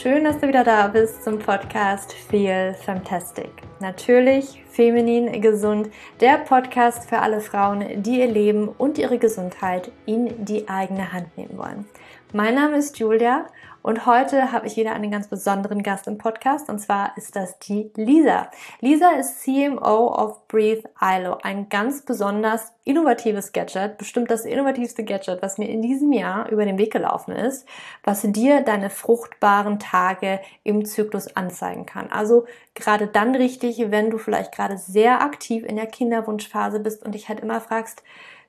[0.00, 3.50] Schön, dass du wieder da bist zum Podcast Feel Fantastic.
[3.80, 5.90] Natürlich feminin gesund,
[6.20, 11.36] der Podcast für alle Frauen, die ihr Leben und ihre Gesundheit in die eigene Hand
[11.36, 11.84] nehmen wollen.
[12.32, 13.46] Mein Name ist Julia
[13.82, 17.58] und heute habe ich wieder einen ganz besonderen Gast im Podcast und zwar ist das
[17.58, 18.50] die Lisa.
[18.80, 25.42] Lisa ist CMO of Breathe ILO, ein ganz besonders innovatives Gadget, bestimmt das innovativste Gadget,
[25.42, 27.66] was mir in diesem Jahr über den Weg gelaufen ist,
[28.04, 32.10] was dir deine fruchtbaren Tage im Zyklus anzeigen kann.
[32.10, 37.14] Also gerade dann richtig, wenn du vielleicht gerade sehr aktiv in der Kinderwunschphase bist und
[37.14, 38.02] dich halt immer fragst,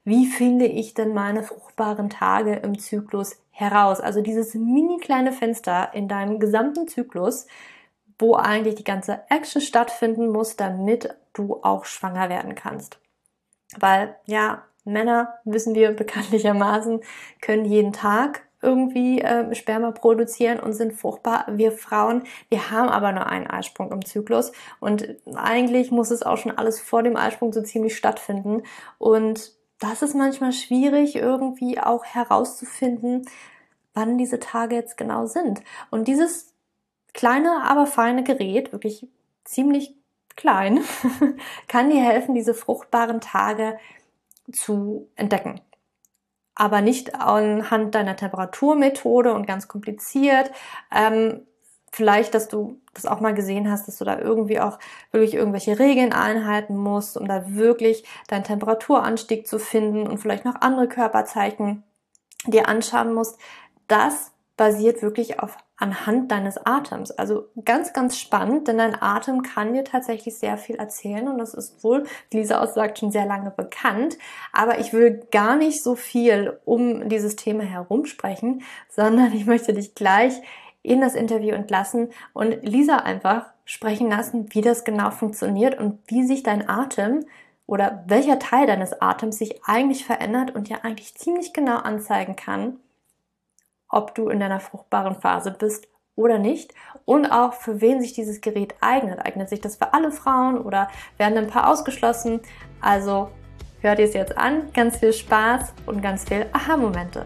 [0.03, 3.99] wie finde ich denn meine fruchtbaren Tage im Zyklus heraus?
[4.01, 7.45] Also dieses mini kleine Fenster in deinem gesamten Zyklus,
[8.17, 12.99] wo eigentlich die ganze Action stattfinden muss, damit du auch schwanger werden kannst.
[13.77, 17.01] Weil ja, Männer, wissen wir bekanntlichermaßen,
[17.39, 21.45] können jeden Tag irgendwie äh, Sperma produzieren und sind fruchtbar.
[21.49, 26.37] Wir Frauen, wir haben aber nur einen Eisprung im Zyklus und eigentlich muss es auch
[26.37, 28.63] schon alles vor dem Eisprung so ziemlich stattfinden
[28.99, 29.51] und
[29.81, 33.27] das ist manchmal schwierig, irgendwie auch herauszufinden,
[33.95, 35.61] wann diese Tage jetzt genau sind.
[35.89, 36.53] Und dieses
[37.13, 39.07] kleine, aber feine Gerät, wirklich
[39.43, 39.95] ziemlich
[40.35, 40.81] klein,
[41.67, 43.79] kann dir helfen, diese fruchtbaren Tage
[44.51, 45.59] zu entdecken.
[46.53, 50.51] Aber nicht anhand deiner Temperaturmethode und ganz kompliziert,
[50.91, 51.47] ähm,
[51.91, 54.79] vielleicht, dass du das auch mal gesehen hast, dass du da irgendwie auch
[55.11, 60.55] wirklich irgendwelche Regeln einhalten musst, um da wirklich deinen Temperaturanstieg zu finden und vielleicht noch
[60.61, 61.83] andere Körperzeichen
[62.47, 63.37] dir anschauen musst.
[63.87, 67.09] Das basiert wirklich auf anhand deines Atems.
[67.09, 71.55] Also ganz, ganz spannend, denn dein Atem kann dir tatsächlich sehr viel erzählen und das
[71.55, 74.17] ist wohl, Lisa aussagt, schon sehr lange bekannt.
[74.53, 79.95] Aber ich will gar nicht so viel um dieses Thema herumsprechen, sondern ich möchte dich
[79.95, 80.39] gleich
[80.83, 86.23] in das Interview entlassen und Lisa einfach sprechen lassen, wie das genau funktioniert und wie
[86.25, 87.25] sich dein Atem
[87.67, 92.77] oder welcher Teil deines Atems sich eigentlich verändert und dir eigentlich ziemlich genau anzeigen kann,
[93.87, 96.73] ob du in deiner fruchtbaren Phase bist oder nicht
[97.05, 99.19] und auch für wen sich dieses Gerät eignet.
[99.19, 102.41] Eignet sich das für alle Frauen oder werden ein paar ausgeschlossen?
[102.81, 103.29] Also
[103.81, 104.71] hört ihr es jetzt an.
[104.73, 107.25] Ganz viel Spaß und ganz viel Aha-Momente.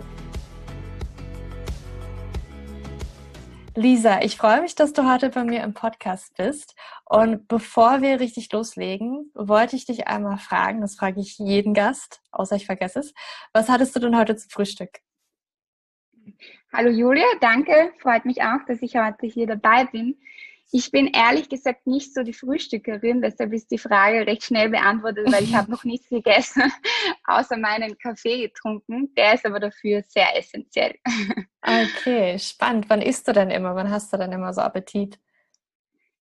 [3.78, 6.76] Lisa, ich freue mich, dass du heute bei mir im Podcast bist.
[7.04, 12.22] Und bevor wir richtig loslegen, wollte ich dich einmal fragen, das frage ich jeden Gast,
[12.32, 13.14] außer ich vergesse es.
[13.52, 15.02] Was hattest du denn heute zum Frühstück?
[16.72, 17.92] Hallo Julia, danke.
[18.00, 20.18] Freut mich auch, dass ich heute hier dabei bin.
[20.78, 25.32] Ich bin ehrlich gesagt nicht so die Frühstückerin, deshalb ist die Frage recht schnell beantwortet,
[25.32, 26.64] weil ich habe noch nichts gegessen,
[27.24, 29.16] außer meinen Kaffee getrunken.
[29.16, 30.96] Der ist aber dafür sehr essentiell.
[31.68, 32.86] Okay, spannend.
[32.90, 33.74] Wann isst du denn immer?
[33.74, 35.18] Wann hast du denn immer so Appetit?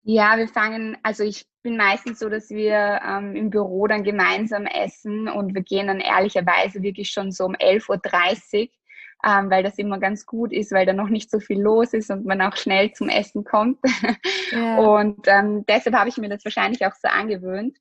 [0.01, 4.65] Ja, wir fangen, also ich bin meistens so, dass wir ähm, im Büro dann gemeinsam
[4.65, 8.67] essen und wir gehen dann ehrlicherweise wirklich schon so um 11.30 Uhr
[9.25, 12.11] ähm, weil das immer ganz gut ist, weil da noch nicht so viel los ist
[12.11, 13.79] und man auch schnell zum Essen kommt.
[14.51, 14.77] Ja.
[14.77, 17.77] Und ähm, deshalb habe ich mir das wahrscheinlich auch so angewöhnt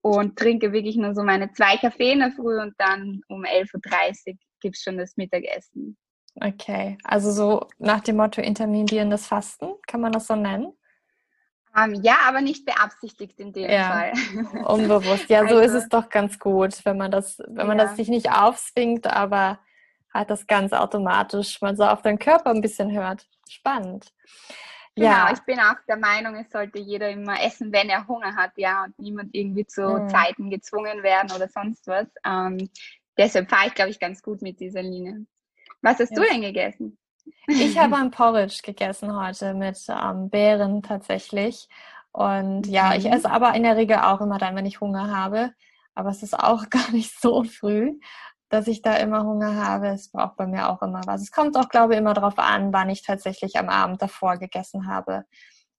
[0.00, 4.32] und trinke wirklich nur so meine zwei Kaffee in der Früh und dann um 11.30
[4.32, 5.96] Uhr gibt es schon das Mittagessen.
[6.40, 10.72] Okay, also so nach dem Motto intermittierendes Fasten, kann man das so nennen?
[11.74, 14.12] Um, ähm, ja, aber nicht beabsichtigt in dem ja, Fall.
[14.64, 15.28] Unbewusst.
[15.28, 17.84] Ja, so also, ist es doch ganz gut, wenn man das, wenn man ja.
[17.84, 19.58] das sich nicht aufzwingt, aber
[20.18, 23.26] hat das ganz automatisch man so auf den Körper ein bisschen hört.
[23.48, 24.12] Spannend.
[24.96, 25.30] Genau, ja.
[25.32, 28.84] ich bin auch der Meinung, es sollte jeder immer essen, wenn er Hunger hat, ja,
[28.84, 30.08] und niemand irgendwie zu mhm.
[30.08, 32.06] Zeiten gezwungen werden oder sonst was.
[32.24, 32.70] Ähm,
[33.18, 35.26] deshalb fahre ich, glaube ich, ganz gut mit dieser Linie.
[35.82, 36.16] Was hast ja.
[36.16, 36.98] du denn gegessen?
[37.46, 41.68] Ich habe ein Porridge gegessen heute mit ähm, Beeren tatsächlich.
[42.12, 43.12] Und ja, ich mhm.
[43.12, 45.52] esse aber in der Regel auch immer dann, wenn ich Hunger habe.
[45.94, 47.98] Aber es ist auch gar nicht so früh
[48.48, 49.88] dass ich da immer Hunger habe.
[49.88, 51.22] Es braucht bei mir auch immer was.
[51.22, 54.86] Es kommt auch, glaube ich, immer darauf an, wann ich tatsächlich am Abend davor gegessen
[54.86, 55.24] habe.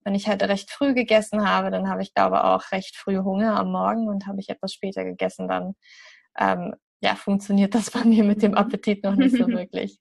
[0.04, 3.18] Wenn ich halt recht früh gegessen habe, dann habe ich, glaube ich, auch recht früh
[3.18, 5.76] Hunger am Morgen und habe ich etwas später gegessen, dann
[6.38, 10.00] ähm, ja, funktioniert das bei mir mit dem Appetit noch nicht so wirklich.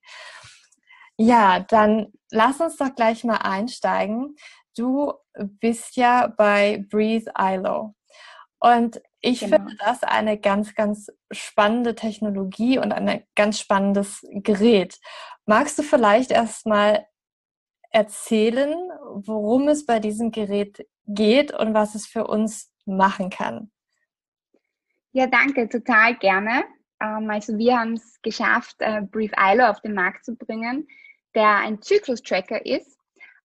[1.19, 4.36] Ja, dann lass uns doch gleich mal einsteigen.
[4.76, 7.94] Du bist ja bei Breathe ILO.
[8.58, 9.56] Und ich genau.
[9.56, 14.99] finde das eine ganz, ganz spannende Technologie und ein ganz spannendes Gerät.
[15.44, 17.06] Magst du vielleicht erstmal
[17.91, 18.75] erzählen,
[19.14, 23.70] worum es bei diesem Gerät geht und was es für uns machen kann?
[25.12, 26.64] Ja, danke, total gerne.
[27.00, 30.87] Ähm, also wir haben es geschafft, äh, Brief ILO auf den Markt zu bringen,
[31.35, 32.99] der ein Zyklus-Tracker ist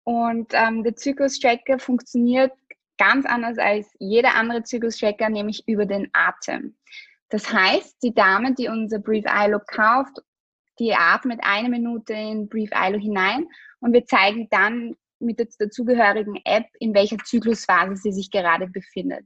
[0.04, 2.52] Und ähm, der Zyklus-Tracker funktioniert
[3.02, 6.78] ganz anders als jeder andere Zyklus-Tracker, nämlich über den Atem.
[7.30, 10.20] Das heißt, die Dame, die unser Brief ILO kauft,
[10.78, 13.48] die atmet eine Minute in Brief ILO hinein
[13.80, 19.26] und wir zeigen dann mit der dazugehörigen App, in welcher Zyklusphase sie sich gerade befindet.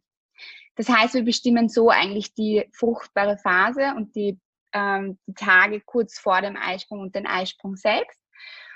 [0.75, 4.39] Das heißt, wir bestimmen so eigentlich die fruchtbare Phase und die,
[4.71, 8.21] ähm, die Tage kurz vor dem Eisprung und den Eisprung selbst.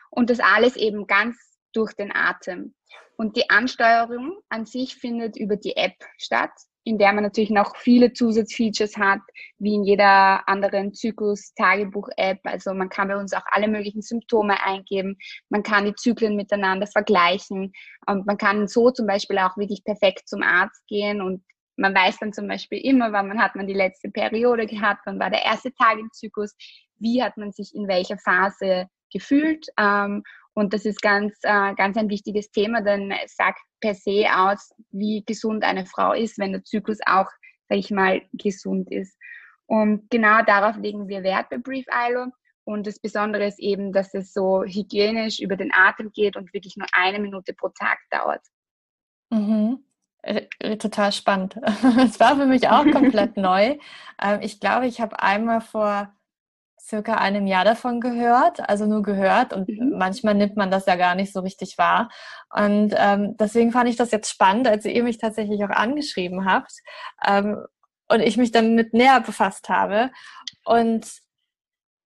[0.09, 1.37] Und das alles eben ganz
[1.73, 2.73] durch den Atem.
[3.17, 6.51] Und die Ansteuerung an sich findet über die App statt,
[6.85, 9.19] in der man natürlich noch viele Zusatzfeatures hat,
[9.57, 12.39] wie in jeder anderen Zyklus-Tagebuch-App.
[12.43, 15.17] Also man kann bei uns auch alle möglichen Symptome eingeben,
[15.49, 17.73] man kann die Zyklen miteinander vergleichen
[18.07, 21.43] und man kann so zum Beispiel auch wirklich perfekt zum Arzt gehen und
[21.75, 25.29] man weiß dann zum Beispiel immer, wann hat man die letzte Periode gehabt, wann war
[25.29, 26.55] der erste Tag im Zyklus,
[26.97, 29.67] wie hat man sich in welcher Phase gefühlt.
[29.77, 30.23] Ähm,
[30.59, 34.73] und das ist ganz, äh, ganz ein wichtiges Thema, denn es sagt per se aus,
[34.91, 37.27] wie gesund eine Frau ist, wenn der Zyklus auch,
[37.69, 39.17] sage ich mal, gesund ist.
[39.67, 42.27] Und genau darauf legen wir Wert bei Brief ILO.
[42.65, 46.75] Und das Besondere ist eben, dass es so hygienisch über den Atem geht und wirklich
[46.75, 48.41] nur eine Minute pro Tag dauert.
[49.29, 49.83] Mhm.
[50.79, 51.55] Total spannend.
[52.03, 53.77] Es war für mich auch komplett neu.
[54.21, 56.13] Ähm, ich glaube, ich habe einmal vor
[56.79, 59.97] circa einem Jahr davon gehört, also nur gehört und mhm.
[59.97, 62.09] manchmal nimmt man das ja gar nicht so richtig wahr.
[62.49, 66.73] Und ähm, deswegen fand ich das jetzt spannend, als ihr mich tatsächlich auch angeschrieben habt
[67.25, 67.57] ähm,
[68.07, 70.11] und ich mich damit näher befasst habe.
[70.65, 71.07] Und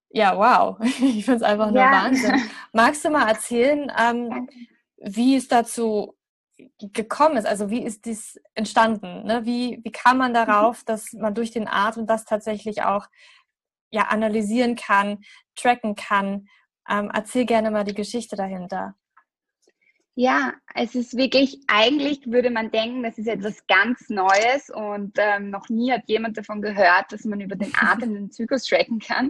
[0.09, 1.91] ja, wow, ich finde es einfach nur ja.
[1.91, 2.41] Wahnsinn.
[2.71, 4.49] Magst du mal erzählen, ähm,
[4.97, 6.15] wie es dazu
[6.79, 7.45] gekommen ist?
[7.45, 9.25] Also wie ist dies entstanden?
[9.25, 9.45] Ne?
[9.45, 10.35] Wie, wie kam man mhm.
[10.35, 13.07] darauf, dass man durch den Atem das tatsächlich auch
[13.93, 15.19] ja, analysieren kann,
[15.55, 16.47] tracken kann.
[16.89, 18.95] Ähm, erzähl gerne mal die Geschichte dahinter.
[20.15, 25.49] Ja, es ist wirklich, eigentlich würde man denken, das ist etwas ganz Neues und ähm,
[25.49, 29.29] noch nie hat jemand davon gehört, dass man über den Atem den Zyklus tracken kann.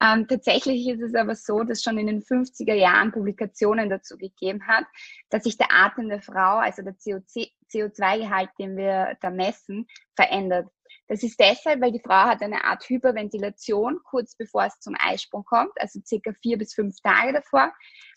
[0.00, 4.66] Ähm, tatsächlich ist es aber so, dass schon in den 50er Jahren Publikationen dazu gegeben
[4.66, 4.84] hat,
[5.30, 9.86] dass sich der Atem der Frau, also der CO2-Gehalt, den wir da messen,
[10.16, 10.68] verändert.
[11.08, 15.44] Das ist deshalb, weil die Frau hat eine Art Hyperventilation kurz bevor es zum Eisprung
[15.44, 17.72] kommt, also circa vier bis fünf Tage davor.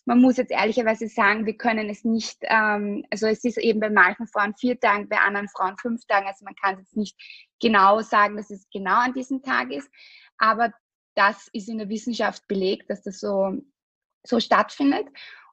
[0.06, 3.90] Man muss jetzt ehrlicherweise sagen, wir können es nicht, ähm, also es ist eben bei
[3.90, 7.16] manchen Frauen vier Tagen, bei anderen Frauen fünf Tagen, also man kann jetzt nicht
[7.62, 9.90] genau sagen, dass es genau an diesem Tag ist,
[10.40, 10.74] aber
[11.16, 13.54] das ist in der Wissenschaft belegt, dass das so,
[14.26, 15.08] so stattfindet.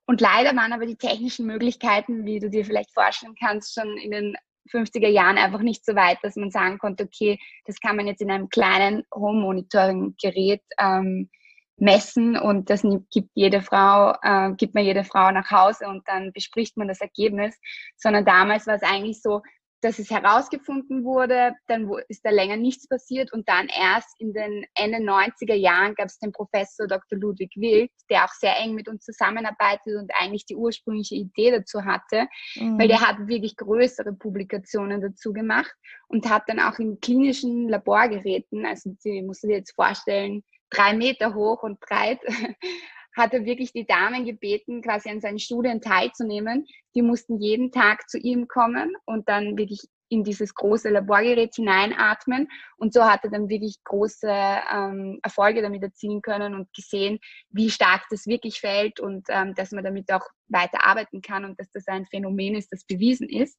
[0.07, 4.13] Und leider waren aber die technischen Möglichkeiten, wie du dir vielleicht vorstellen kannst, schon in
[4.13, 4.37] den
[4.67, 8.21] 50er Jahren einfach nicht so weit, dass man sagen konnte, okay, das kann man jetzt
[8.21, 11.31] in einem kleinen Home-Monitoring-Gerät ähm,
[11.79, 16.33] messen und das gibt jede Frau, äh, gibt man jede Frau nach Hause und dann
[16.33, 17.59] bespricht man das Ergebnis,
[17.97, 19.43] sondern damals war es eigentlich so,
[19.83, 24.65] dass es herausgefunden wurde, dann ist da länger nichts passiert und dann erst in den
[24.75, 27.19] Ende 90er Jahren gab es den Professor Dr.
[27.19, 31.85] Ludwig Wild, der auch sehr eng mit uns zusammenarbeitet und eigentlich die ursprüngliche Idee dazu
[31.85, 32.79] hatte, mhm.
[32.79, 35.75] weil der hat wirklich größere Publikationen dazu gemacht
[36.09, 40.95] und hat dann auch in klinischen Laborgeräten, also Sie musst du dir jetzt vorstellen, drei
[40.95, 42.21] Meter hoch und breit,
[43.17, 46.67] hat er wirklich die Damen gebeten, quasi an seinen Studien teilzunehmen.
[46.95, 52.49] Die mussten jeden Tag zu ihm kommen und dann wirklich in dieses große Laborgerät hineinatmen.
[52.77, 57.19] Und so hat er dann wirklich große ähm, Erfolge damit erzielen können und gesehen,
[57.51, 61.59] wie stark das wirklich fällt und ähm, dass man damit auch weiter arbeiten kann und
[61.59, 63.59] dass das ein Phänomen ist, das bewiesen ist.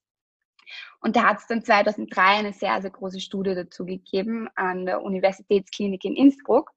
[0.99, 5.01] Und da hat es dann 2003 eine sehr, sehr große Studie dazu gegeben an der
[5.01, 6.71] Universitätsklinik in Innsbruck.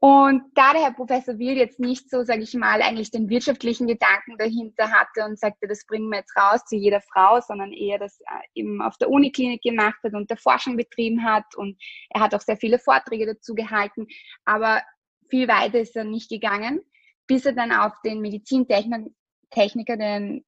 [0.00, 3.88] Und da der Herr Professor Wild jetzt nicht so, sage ich mal, eigentlich den wirtschaftlichen
[3.88, 7.98] Gedanken dahinter hatte und sagte, das bringen wir jetzt raus zu jeder Frau, sondern eher
[7.98, 11.76] das äh, eben auf der Uniklinik gemacht hat und der Forschung betrieben hat und
[12.10, 14.06] er hat auch sehr viele Vorträge dazu gehalten,
[14.44, 14.82] aber
[15.28, 16.80] viel weiter ist er nicht gegangen,
[17.26, 20.44] bis er dann auf den Medizintechniker, den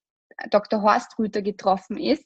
[0.50, 0.82] Dr.
[0.82, 2.24] Horst Rüther getroffen ist.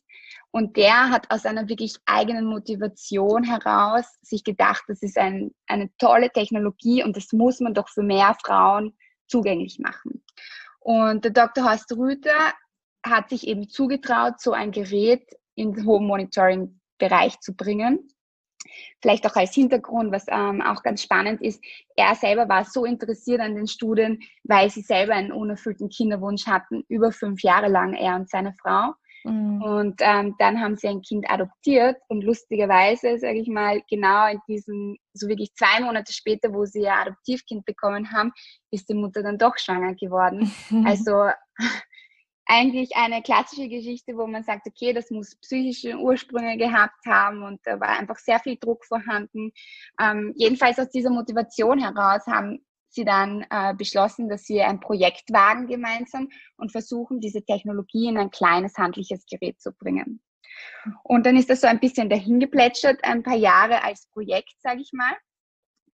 [0.50, 5.90] Und der hat aus einer wirklich eigenen Motivation heraus sich gedacht, das ist ein, eine
[5.98, 10.22] tolle Technologie und das muss man doch für mehr Frauen zugänglich machen.
[10.80, 11.64] Und der Dr.
[11.64, 12.52] Horst Rüther
[13.04, 18.08] hat sich eben zugetraut, so ein Gerät in den Home Monitoring Bereich zu bringen.
[19.00, 21.62] Vielleicht auch als Hintergrund, was ähm, auch ganz spannend ist,
[21.96, 26.84] er selber war so interessiert an den Studien, weil sie selber einen unerfüllten Kinderwunsch hatten,
[26.88, 28.94] über fünf Jahre lang, er und seine Frau.
[29.24, 29.62] Mhm.
[29.62, 34.38] Und ähm, dann haben sie ein Kind adoptiert und lustigerweise, sage ich mal, genau in
[34.46, 38.32] diesem, so wirklich zwei Monate später, wo sie ihr Adoptivkind bekommen haben,
[38.70, 40.52] ist die Mutter dann doch schwanger geworden.
[40.86, 41.30] Also
[42.46, 47.60] eigentlich eine klassische Geschichte, wo man sagt, okay, das muss psychische Ursprünge gehabt haben und
[47.64, 49.52] da war einfach sehr viel Druck vorhanden.
[50.00, 55.32] Ähm, jedenfalls aus dieser Motivation heraus haben sie dann äh, beschlossen, dass wir ein Projekt
[55.32, 60.20] wagen gemeinsam und versuchen, diese Technologie in ein kleines handliches Gerät zu bringen.
[61.02, 64.92] Und dann ist das so ein bisschen dahingeplätschert, ein paar Jahre als Projekt, sage ich
[64.92, 65.12] mal,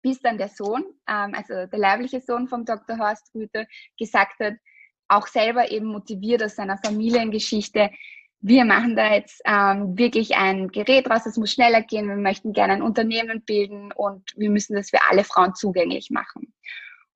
[0.03, 2.99] bis dann der Sohn, ähm, also der leibliche Sohn vom Dr.
[2.99, 3.67] Horst Rüther,
[3.99, 4.55] gesagt hat,
[5.11, 7.91] auch selber eben motiviert aus seiner Familiengeschichte,
[8.43, 12.53] wir machen da jetzt ähm, wirklich ein Gerät raus, es muss schneller gehen, wir möchten
[12.53, 16.53] gerne ein Unternehmen bilden und wir müssen das für alle Frauen zugänglich machen.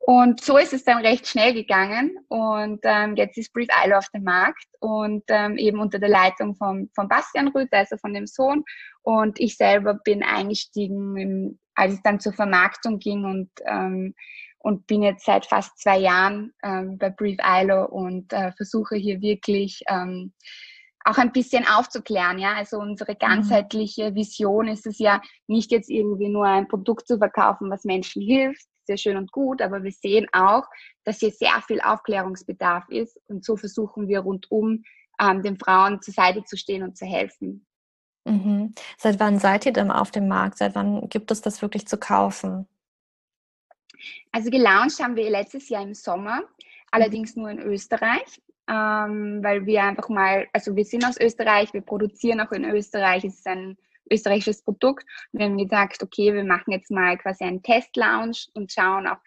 [0.07, 4.11] Und so ist es dann recht schnell gegangen und ähm, jetzt ist Brief Isle auf
[4.11, 8.27] dem Markt und ähm, eben unter der Leitung von, von Bastian Rüther, also von dem
[8.27, 8.65] Sohn.
[9.01, 14.15] Und ich selber bin eingestiegen, im, als es dann zur Vermarktung ging und, ähm,
[14.65, 19.21] und bin jetzt seit fast zwei Jahren ähm, bei Brief ILO und äh, versuche hier
[19.21, 20.33] wirklich ähm,
[21.05, 22.39] auch ein bisschen aufzuklären.
[22.39, 23.19] Ja, also unsere mhm.
[23.19, 28.23] ganzheitliche Vision ist es ja nicht jetzt irgendwie nur ein Produkt zu verkaufen, was Menschen
[28.23, 30.65] hilft, sehr schön und gut, aber wir sehen auch,
[31.05, 34.83] dass hier sehr viel Aufklärungsbedarf ist und so versuchen wir rundum
[35.21, 37.67] ähm, den Frauen zur Seite zu stehen und zu helfen.
[38.25, 38.75] Mhm.
[38.97, 40.57] Seit wann seid ihr denn auf dem Markt?
[40.57, 42.67] Seit wann gibt es das wirklich zu kaufen?
[44.33, 46.43] Also gelauncht haben wir letztes Jahr im Sommer,
[46.91, 51.83] allerdings nur in Österreich, ähm, weil wir einfach mal, also wir sind aus Österreich, wir
[51.83, 53.77] produzieren auch in Österreich, es ist ein
[54.11, 55.05] österreichisches Produkt.
[55.33, 59.19] Und wir haben gesagt, okay, wir machen jetzt mal quasi einen Test-Lounge und schauen auch,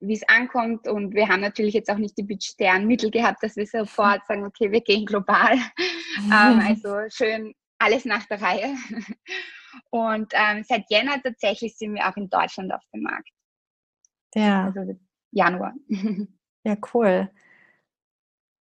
[0.00, 0.88] wie es ankommt.
[0.88, 4.44] Und wir haben natürlich jetzt auch nicht die budgetären Mittel gehabt, dass wir sofort sagen,
[4.44, 5.54] okay, wir gehen global.
[6.18, 8.74] ähm, also schön alles nach der Reihe.
[9.90, 13.30] Und ähm, seit Jänner tatsächlich sind wir auch in Deutschland auf dem Markt.
[14.34, 14.72] Ja.
[14.74, 14.98] Also
[15.32, 15.74] Januar.
[16.64, 17.30] ja, cool.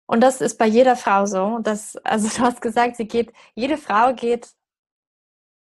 [0.07, 1.59] Und das ist bei jeder Frau so.
[1.59, 4.49] Dass, also du hast gesagt, sie geht, jede Frau geht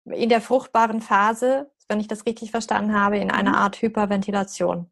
[0.05, 3.57] in der fruchtbaren Phase, wenn ich das richtig verstanden habe, in einer mhm.
[3.57, 4.89] Art Hyperventilation.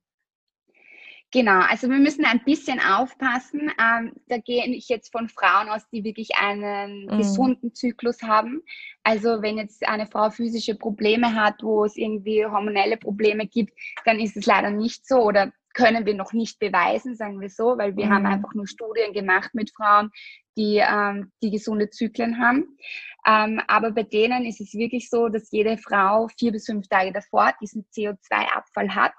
[1.33, 3.71] Genau, also wir müssen ein bisschen aufpassen.
[3.81, 7.17] Ähm, da gehe ich jetzt von Frauen aus, die wirklich einen mhm.
[7.17, 8.61] gesunden Zyklus haben.
[9.01, 13.73] Also wenn jetzt eine Frau physische Probleme hat, wo es irgendwie hormonelle Probleme gibt,
[14.05, 17.79] dann ist es leider nicht so oder können wir noch nicht beweisen, sagen wir so,
[17.79, 18.13] weil wir mhm.
[18.13, 20.11] haben einfach nur Studien gemacht mit Frauen,
[20.55, 22.77] die, ähm, die gesunde Zyklen haben.
[23.25, 27.11] Ähm, aber bei denen ist es wirklich so, dass jede Frau vier bis fünf Tage
[27.11, 29.13] davor diesen CO2-Abfall hat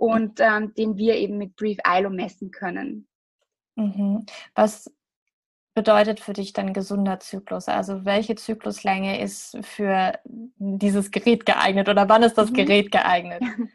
[0.00, 3.06] und ähm, den wir eben mit Brief ILO messen können.
[3.76, 4.24] Mhm.
[4.54, 4.90] Was
[5.74, 7.68] bedeutet für dich dann gesunder Zyklus?
[7.68, 12.54] Also welche Zykluslänge ist für dieses Gerät geeignet oder wann ist das mhm.
[12.54, 13.42] Gerät geeignet?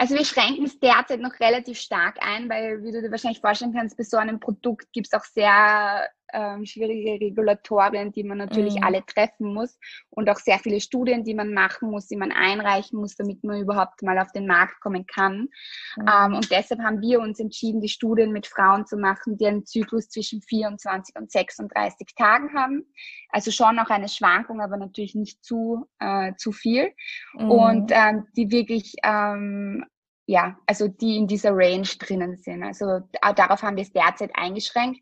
[0.00, 3.74] Also wir schränken es derzeit noch relativ stark ein, weil, wie du dir wahrscheinlich vorstellen
[3.74, 8.76] kannst, bei so einem Produkt gibt es auch sehr ähm, schwierige Regulatorien, die man natürlich
[8.76, 8.82] mhm.
[8.84, 9.78] alle treffen muss
[10.10, 13.60] und auch sehr viele Studien, die man machen muss, die man einreichen muss, damit man
[13.60, 15.48] überhaupt mal auf den Markt kommen kann.
[15.96, 16.06] Mhm.
[16.08, 19.66] Ähm, und deshalb haben wir uns entschieden, die Studien mit Frauen zu machen, die einen
[19.66, 22.84] Zyklus zwischen 24 und 36 Tagen haben.
[23.30, 26.92] Also schon auch eine Schwankung, aber natürlich nicht zu, äh, zu viel.
[27.34, 27.50] Mhm.
[27.50, 29.84] Und ähm, die wirklich ähm,
[30.28, 32.62] ja, also die in dieser Range drinnen sind.
[32.62, 33.00] Also
[33.34, 35.00] darauf haben wir es derzeit eingeschränkt.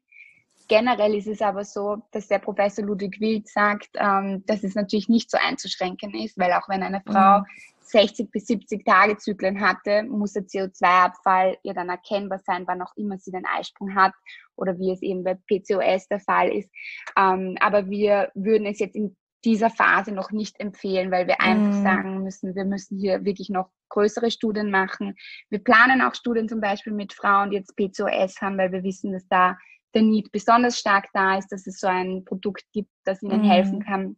[0.69, 5.09] Generell ist es aber so, dass der Professor Ludwig Wild sagt, ähm, dass es natürlich
[5.09, 7.45] nicht so einzuschränken ist, weil auch wenn eine Frau mhm.
[7.81, 12.97] 60 bis 70 Tage Zyklen hatte, muss der CO2-Abfall ihr dann erkennbar sein, wann auch
[12.97, 14.13] immer sie den Eisprung hat
[14.57, 16.71] oder wie es eben bei PCOS der Fall ist.
[17.17, 21.79] Ähm, aber wir würden es jetzt in dieser Phase noch nicht empfehlen, weil wir einfach
[21.79, 21.83] mm.
[21.85, 25.15] sagen müssen, wir müssen hier wirklich noch größere Studien machen.
[25.51, 29.13] Wir planen auch Studien zum Beispiel mit Frauen, die jetzt PCOS haben, weil wir wissen,
[29.13, 29.57] dass da
[29.95, 33.51] der Need besonders stark da ist, dass es so ein Produkt gibt, das ihnen mhm.
[33.51, 34.17] helfen kann.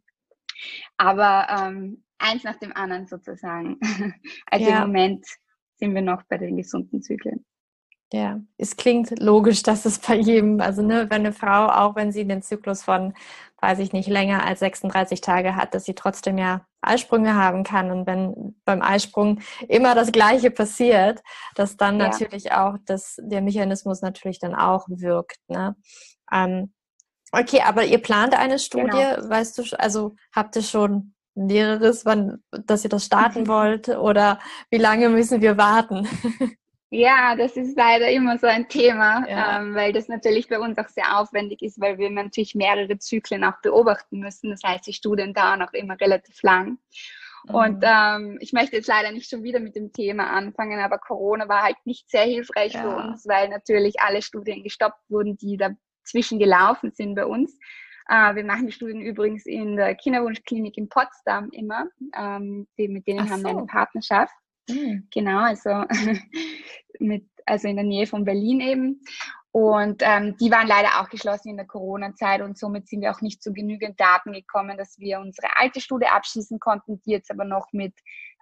[0.96, 3.78] Aber ähm, eins nach dem anderen sozusagen.
[4.50, 4.82] Also ja.
[4.82, 5.26] im Moment
[5.76, 7.44] sind wir noch bei den gesunden Zyklen.
[8.12, 12.10] Ja, es klingt logisch, dass es bei jedem, also ne, wenn eine Frau, auch wenn
[12.10, 13.12] sie den Zyklus von,
[13.60, 17.90] weiß ich nicht, länger als 36 Tage hat, dass sie trotzdem ja Eisprünge haben kann.
[17.90, 21.20] Und wenn beim Eisprung immer das Gleiche passiert,
[21.54, 22.08] dass dann ja.
[22.08, 25.38] natürlich auch das, der Mechanismus natürlich dann auch wirkt.
[25.48, 25.76] Ne?
[26.32, 26.72] Ähm,
[27.32, 29.28] okay, aber ihr plant eine Studie, genau.
[29.28, 34.78] weißt du, also habt ihr schon mehreres, wann, dass ihr das starten wollt oder wie
[34.78, 36.08] lange müssen wir warten?
[36.90, 39.60] Ja, das ist leider immer so ein Thema, ja.
[39.60, 43.44] ähm, weil das natürlich bei uns auch sehr aufwendig ist, weil wir natürlich mehrere Zyklen
[43.44, 44.50] auch beobachten müssen.
[44.50, 46.78] Das heißt, die Studien dauern auch immer relativ lang.
[47.44, 47.54] Mhm.
[47.54, 51.46] Und ähm, ich möchte jetzt leider nicht schon wieder mit dem Thema anfangen, aber Corona
[51.46, 52.82] war halt nicht sehr hilfreich ja.
[52.82, 55.70] für uns, weil natürlich alle Studien gestoppt wurden, die da
[56.04, 57.58] zwischengelaufen sind bei uns.
[58.08, 61.86] Äh, wir machen die Studien übrigens in der Kinderwunschklinik in Potsdam immer.
[62.16, 64.32] Ähm, die, mit denen Ach haben wir eine Partnerschaft.
[64.68, 65.08] Mhm.
[65.12, 65.84] Genau, also
[67.00, 69.00] mit, also in der Nähe von Berlin eben.
[69.50, 73.22] Und ähm, die waren leider auch geschlossen in der Corona-Zeit und somit sind wir auch
[73.22, 77.44] nicht zu genügend Daten gekommen, dass wir unsere alte Studie abschließen konnten, die jetzt aber
[77.44, 77.94] noch mit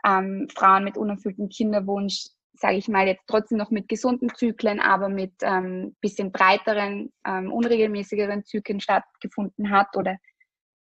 [0.05, 5.09] ähm, Frauen mit unerfülltem Kinderwunsch, sage ich mal, jetzt trotzdem noch mit gesunden Zyklen, aber
[5.09, 10.17] mit ähm, bisschen breiteren, ähm, unregelmäßigeren Zyklen stattgefunden hat oder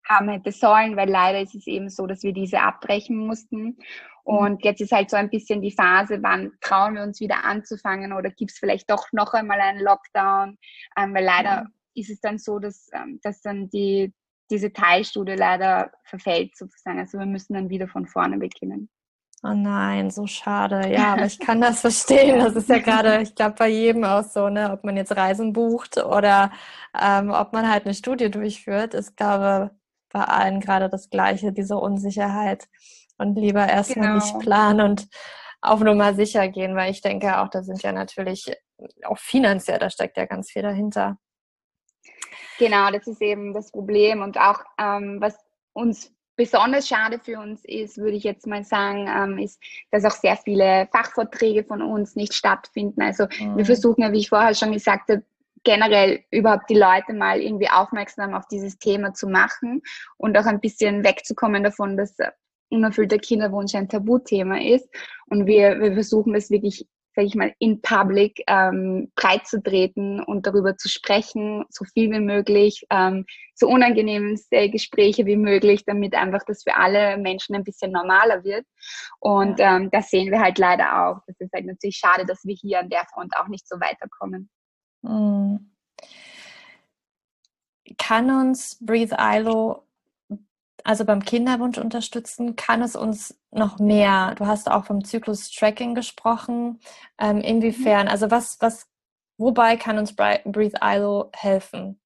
[0.08, 3.78] haben hätte sollen, weil leider ist es eben so, dass wir diese abbrechen mussten.
[4.26, 4.38] Mhm.
[4.38, 8.14] Und jetzt ist halt so ein bisschen die Phase, wann trauen wir uns wieder anzufangen
[8.14, 10.58] oder gibt es vielleicht doch noch einmal einen Lockdown,
[10.98, 11.74] ähm, weil leider mhm.
[11.94, 14.14] ist es dann so, dass, ähm, dass dann die,
[14.52, 17.00] diese Teilstudie leider verfällt sozusagen.
[17.00, 18.90] Also wir müssen dann wieder von vorne beginnen.
[19.44, 20.92] Oh nein, so schade.
[20.92, 22.40] Ja, aber ich kann das verstehen.
[22.40, 25.54] Das ist ja gerade, ich glaube, bei jedem auch so, ne, ob man jetzt Reisen
[25.54, 26.52] bucht oder
[27.00, 28.96] ähm, ob man halt eine Studie durchführt.
[28.96, 29.72] Ich glaube,
[30.10, 32.68] bei allen gerade das Gleiche, diese Unsicherheit
[33.18, 34.24] und lieber erstmal genau.
[34.24, 35.08] nicht planen und
[35.62, 38.52] auf Nummer sicher gehen, weil ich denke auch, da sind ja natürlich
[39.04, 41.18] auch finanziell, da steckt ja ganz viel dahinter.
[42.60, 45.36] Genau, das ist eben das Problem und auch ähm, was
[45.74, 50.12] uns besonders schade für uns ist, würde ich jetzt mal sagen, ähm, ist, dass auch
[50.12, 53.02] sehr viele Fachvorträge von uns nicht stattfinden.
[53.02, 53.58] Also mhm.
[53.58, 55.24] wir versuchen ja, wie ich vorher schon gesagt habe,
[55.64, 59.82] generell überhaupt die Leute mal irgendwie aufmerksam auf dieses Thema zu machen
[60.18, 62.16] und auch ein bisschen wegzukommen davon, dass
[62.70, 64.88] unerfüllter Kinderwunsch ein Tabuthema ist.
[65.28, 70.22] Und wir, wir versuchen das wirklich, sage ich mal, in public ähm, breit zu treten
[70.22, 76.14] und darüber zu sprechen, so viel wie möglich, ähm, so unangenehme Gespräche wie möglich, damit
[76.14, 78.66] einfach das für alle Menschen ein bisschen normaler wird.
[79.20, 81.22] Und ähm, das sehen wir halt leider auch.
[81.28, 84.50] Das ist halt natürlich schade, dass wir hier an der Front auch nicht so weiterkommen.
[85.02, 85.72] Mhm.
[87.98, 89.85] Kann uns Breathe ILO
[90.86, 96.80] also beim Kinderwunsch unterstützen, kann es uns noch mehr, du hast auch vom Zyklus-Tracking gesprochen,
[97.20, 98.12] ähm, inwiefern, mhm.
[98.12, 98.88] also was, was,
[99.38, 102.00] wobei kann uns Breathe ILO helfen?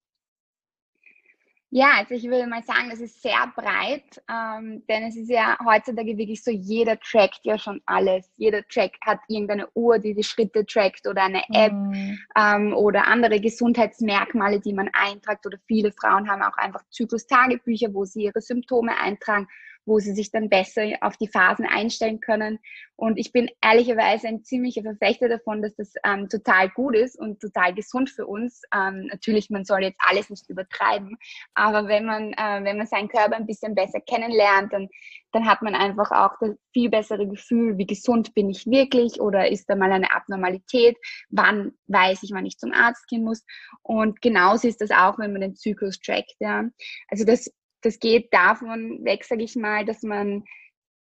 [1.72, 5.56] Ja, also ich würde mal sagen, das ist sehr breit, ähm, denn es ist ja
[5.64, 8.28] heutzutage wirklich so, jeder trackt ja schon alles.
[8.38, 12.18] Jeder Track hat irgendeine Uhr, die die Schritte trackt oder eine App mhm.
[12.36, 15.46] ähm, oder andere Gesundheitsmerkmale, die man eintragt.
[15.46, 19.48] Oder viele Frauen haben auch einfach Zyklus-Tagebücher, wo sie ihre Symptome eintragen
[19.90, 22.60] wo sie sich dann besser auf die Phasen einstellen können.
[22.96, 27.40] Und ich bin ehrlicherweise ein ziemlicher Verfechter davon, dass das ähm, total gut ist und
[27.40, 28.62] total gesund für uns.
[28.74, 31.18] Ähm, natürlich, man soll jetzt alles nicht übertreiben,
[31.56, 34.90] aber wenn man, äh, wenn man seinen Körper ein bisschen besser kennenlernt, dann,
[35.32, 39.50] dann hat man einfach auch das viel bessere Gefühl, wie gesund bin ich wirklich oder
[39.50, 40.98] ist da mal eine Abnormalität,
[41.30, 43.44] wann weiß ich, wann ich zum Arzt gehen muss.
[43.82, 46.36] Und genauso ist das auch, wenn man den Zyklus trackt.
[46.40, 46.66] Ja.
[47.10, 47.50] Also das
[47.82, 50.44] das geht davon weg, sage ich mal, dass man,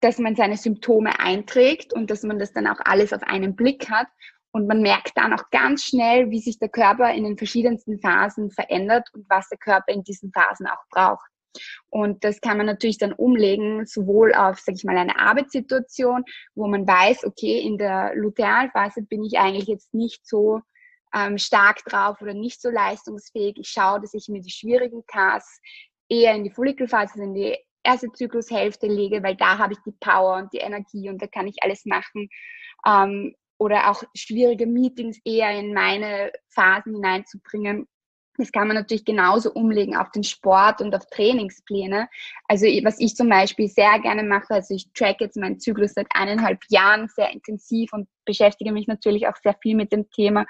[0.00, 3.90] dass man seine Symptome einträgt und dass man das dann auch alles auf einen Blick
[3.90, 4.06] hat.
[4.50, 8.50] Und man merkt dann auch ganz schnell, wie sich der Körper in den verschiedensten Phasen
[8.50, 11.26] verändert und was der Körper in diesen Phasen auch braucht.
[11.90, 16.66] Und das kann man natürlich dann umlegen, sowohl auf, sage ich mal, eine Arbeitssituation, wo
[16.66, 20.60] man weiß, okay, in der Lutealphase bin ich eigentlich jetzt nicht so
[21.14, 23.56] ähm, stark drauf oder nicht so leistungsfähig.
[23.58, 25.60] Ich schaue, dass ich mir die schwierigen Tasks
[26.08, 30.36] eher in die Follikelphase, in die erste Zyklushälfte lege, weil da habe ich die Power
[30.36, 32.28] und die Energie und da kann ich alles machen.
[32.86, 37.88] Ähm, oder auch schwierige Meetings eher in meine Phasen hineinzubringen.
[38.36, 42.08] Das kann man natürlich genauso umlegen auf den Sport und auf Trainingspläne.
[42.46, 46.06] Also was ich zum Beispiel sehr gerne mache, also ich track jetzt meinen Zyklus seit
[46.10, 50.46] eineinhalb Jahren sehr intensiv und beschäftige mich natürlich auch sehr viel mit dem Thema.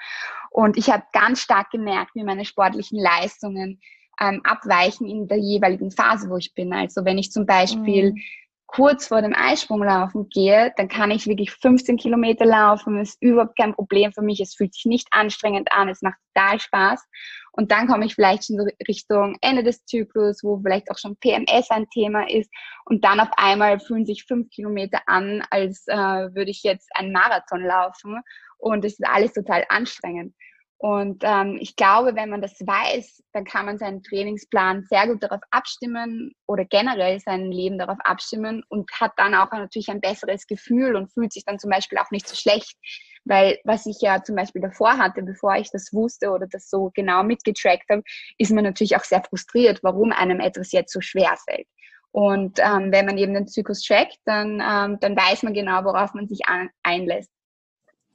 [0.51, 3.81] Und ich habe ganz stark gemerkt, wie meine sportlichen Leistungen
[4.19, 6.73] ähm, abweichen in der jeweiligen Phase, wo ich bin.
[6.73, 8.21] Also wenn ich zum Beispiel mhm.
[8.67, 12.97] kurz vor dem Eisprung laufen gehe, dann kann ich wirklich 15 Kilometer laufen.
[12.97, 14.39] Das ist überhaupt kein Problem für mich.
[14.39, 15.89] Es fühlt sich nicht anstrengend an.
[15.89, 17.07] Es macht total Spaß.
[17.53, 21.69] Und dann komme ich vielleicht schon Richtung Ende des Zyklus, wo vielleicht auch schon PMS
[21.71, 22.49] ein Thema ist.
[22.85, 27.11] Und dann auf einmal fühlen sich fünf Kilometer an, als äh, würde ich jetzt einen
[27.11, 28.21] Marathon laufen.
[28.57, 30.35] Und es ist alles total anstrengend.
[30.81, 35.21] Und ähm, ich glaube, wenn man das weiß, dann kann man seinen Trainingsplan sehr gut
[35.21, 40.47] darauf abstimmen oder generell sein Leben darauf abstimmen und hat dann auch natürlich ein besseres
[40.47, 42.77] Gefühl und fühlt sich dann zum Beispiel auch nicht so schlecht.
[43.25, 46.91] Weil was ich ja zum Beispiel davor hatte, bevor ich das wusste oder das so
[46.93, 48.03] genau mitgetrackt habe,
[48.37, 51.67] ist man natürlich auch sehr frustriert, warum einem etwas jetzt so schwer fällt.
[52.11, 56.13] Und ähm, wenn man eben den Zyklus trackt, dann, ähm, dann weiß man genau, worauf
[56.13, 57.29] man sich an, einlässt.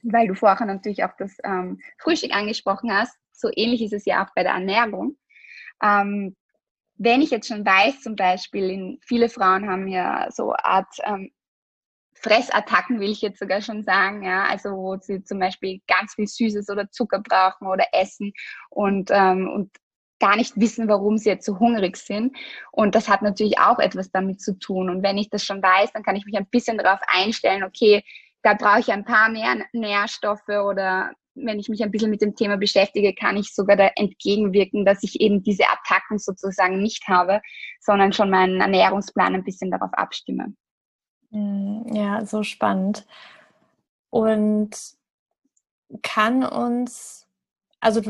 [0.04, 3.16] Weil du vorher natürlich auch das ähm, Frühstück angesprochen hast.
[3.32, 5.16] So ähnlich ist es ja auch bei der Ernährung.
[5.82, 6.36] Ähm,
[6.96, 11.30] wenn ich jetzt schon weiß, zum Beispiel, in, viele Frauen haben ja so Art ähm,
[12.14, 16.26] Fressattacken, will ich jetzt sogar schon sagen, ja, also wo sie zum Beispiel ganz viel
[16.26, 18.32] Süßes oder Zucker brauchen oder essen
[18.70, 19.70] und, ähm, und
[20.20, 22.36] gar nicht wissen, warum sie jetzt so hungrig sind.
[22.70, 24.88] Und das hat natürlich auch etwas damit zu tun.
[24.88, 28.02] Und wenn ich das schon weiß, dann kann ich mich ein bisschen darauf einstellen, okay,
[28.44, 32.36] da brauche ich ein paar mehr Nährstoffe oder wenn ich mich ein bisschen mit dem
[32.36, 37.40] Thema beschäftige, kann ich sogar da entgegenwirken, dass ich eben diese Attacken sozusagen nicht habe,
[37.80, 40.54] sondern schon meinen Ernährungsplan ein bisschen darauf abstimme.
[41.30, 43.06] Mm, ja, so spannend.
[44.10, 44.76] Und
[46.02, 47.26] kann uns,
[47.80, 48.00] also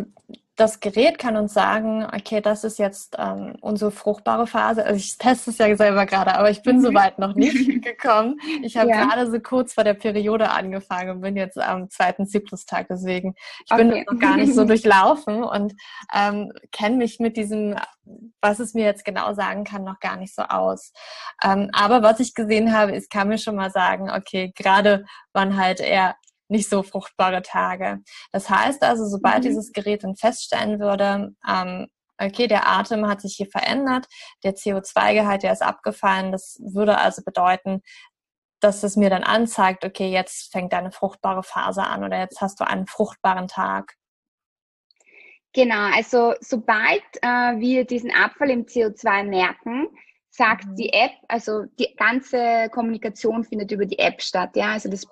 [0.57, 4.85] das Gerät kann uns sagen, okay, das ist jetzt ähm, unsere fruchtbare Phase.
[4.85, 6.83] Also ich teste es ja selber gerade, aber ich bin mhm.
[6.83, 8.39] soweit noch nicht gekommen.
[8.63, 9.05] Ich habe ja.
[9.05, 12.87] gerade so kurz vor der Periode angefangen und bin jetzt am zweiten Zyklustag.
[12.89, 13.85] Deswegen, ich okay.
[13.85, 15.75] bin noch gar nicht so durchlaufen und
[16.15, 17.75] ähm, kenne mich mit diesem,
[18.41, 20.93] was es mir jetzt genau sagen kann, noch gar nicht so aus.
[21.43, 25.57] Ähm, aber was ich gesehen habe, ist, kann mir schon mal sagen, okay, gerade wann
[25.57, 26.15] halt eher
[26.49, 28.01] nicht so fruchtbare Tage.
[28.33, 29.49] Das heißt also, sobald mhm.
[29.49, 34.07] dieses Gerät dann feststellen würde, ähm, okay, der Atem hat sich hier verändert,
[34.45, 37.83] der CO2-Gehalt, der ist abgefallen, das würde also bedeuten,
[38.61, 42.61] dass es mir dann anzeigt, okay, jetzt fängt deine fruchtbare Phase an oder jetzt hast
[42.61, 43.95] du einen fruchtbaren Tag.
[45.53, 49.87] Genau, also sobald äh, wir diesen Abfall im CO2 merken,
[50.31, 50.77] sagt mhm.
[50.77, 55.07] die App, also die ganze Kommunikation findet über die App statt, ja, also das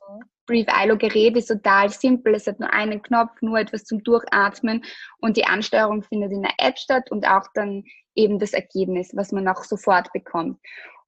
[0.53, 0.65] mhm.
[0.65, 2.35] Brief ILO Gerät ist total simpel.
[2.35, 4.85] Es hat nur einen Knopf, nur etwas zum Durchatmen
[5.19, 7.85] und die Ansteuerung findet in der App statt und auch dann
[8.15, 10.59] eben das Ergebnis, was man auch sofort bekommt.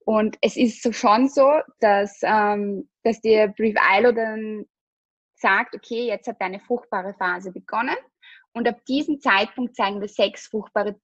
[0.04, 4.66] Und es ist so schon so, dass, ähm, dass der Brief ILO dann
[5.34, 7.96] sagt, okay, jetzt hat deine fruchtbare Phase begonnen
[8.52, 10.96] und ab diesem Zeitpunkt zeigen wir sechs fruchtbare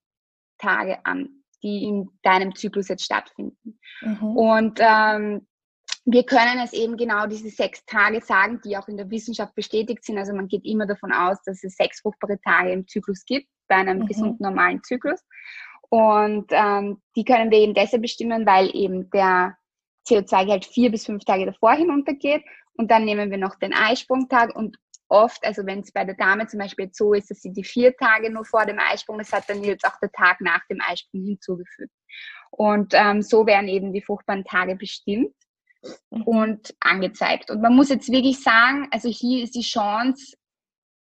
[0.57, 3.79] Tage an, die in deinem Zyklus jetzt stattfinden.
[4.01, 4.37] Mhm.
[4.37, 5.47] Und ähm,
[6.05, 10.03] wir können es eben genau diese sechs Tage sagen, die auch in der Wissenschaft bestätigt
[10.03, 10.17] sind.
[10.17, 13.75] Also man geht immer davon aus, dass es sechs fruchtbare Tage im Zyklus gibt, bei
[13.75, 14.07] einem mhm.
[14.07, 15.23] gesunden normalen Zyklus.
[15.89, 19.57] Und ähm, die können wir eben deshalb bestimmen, weil eben der
[20.07, 22.43] CO2-Gehalt vier bis fünf Tage davor hinuntergeht.
[22.73, 24.77] Und dann nehmen wir noch den Eisprungtag und
[25.09, 27.65] oft, also wenn es bei der Dame zum Beispiel jetzt so ist, dass sie die
[27.65, 30.79] vier Tage nur vor dem Eisprung ist, hat dann jetzt auch der Tag nach dem
[30.81, 31.91] Eisprung hinzugefügt.
[32.49, 35.35] Und ähm, so werden eben die fruchtbaren Tage bestimmt.
[36.11, 36.21] Mhm.
[36.23, 37.49] und angezeigt.
[37.49, 40.35] Und man muss jetzt wirklich sagen, also hier ist die Chance,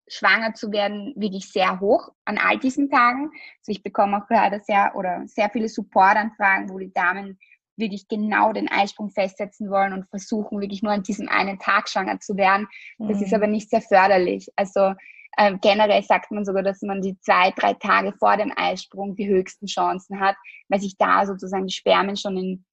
[0.07, 3.29] schwanger zu werden, wirklich sehr hoch an all diesen Tagen.
[3.59, 7.37] Also ich bekomme auch gerade sehr oder sehr viele Supportanfragen, wo die Damen
[7.77, 12.19] wirklich genau den Eisprung festsetzen wollen und versuchen, wirklich nur an diesem einen Tag schwanger
[12.19, 12.67] zu werden.
[12.97, 13.23] Das mhm.
[13.23, 14.49] ist aber nicht sehr förderlich.
[14.55, 14.93] Also
[15.37, 19.29] äh, generell sagt man sogar, dass man die zwei, drei Tage vor dem Eisprung die
[19.29, 20.35] höchsten Chancen hat,
[20.67, 22.65] weil sich da sozusagen die Spermien schon in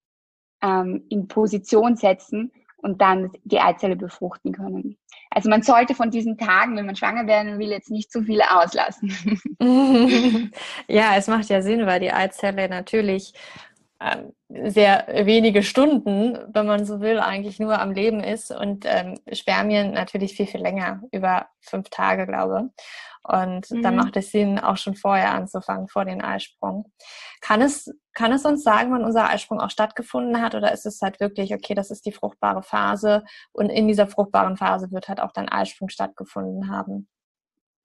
[0.62, 4.96] ähm, in Position setzen und dann die Eizelle befruchten können.
[5.30, 8.44] Also man sollte von diesen Tagen, wenn man schwanger werden will, jetzt nicht zu viele
[8.50, 9.10] auslassen.
[10.88, 13.34] ja, es macht ja Sinn, weil die Eizelle natürlich
[14.48, 19.92] sehr wenige Stunden, wenn man so will, eigentlich nur am Leben ist und ähm, Spermien
[19.92, 22.70] natürlich viel, viel länger, über fünf Tage, glaube.
[23.22, 23.82] Und mhm.
[23.82, 26.92] dann macht es Sinn, auch schon vorher anzufangen, vor den Eisprung.
[27.40, 30.54] Kann es, kann es uns sagen, wann unser Eisprung auch stattgefunden hat?
[30.54, 34.56] Oder ist es halt wirklich, okay, das ist die fruchtbare Phase und in dieser fruchtbaren
[34.56, 37.08] Phase wird halt auch dein Eisprung stattgefunden haben?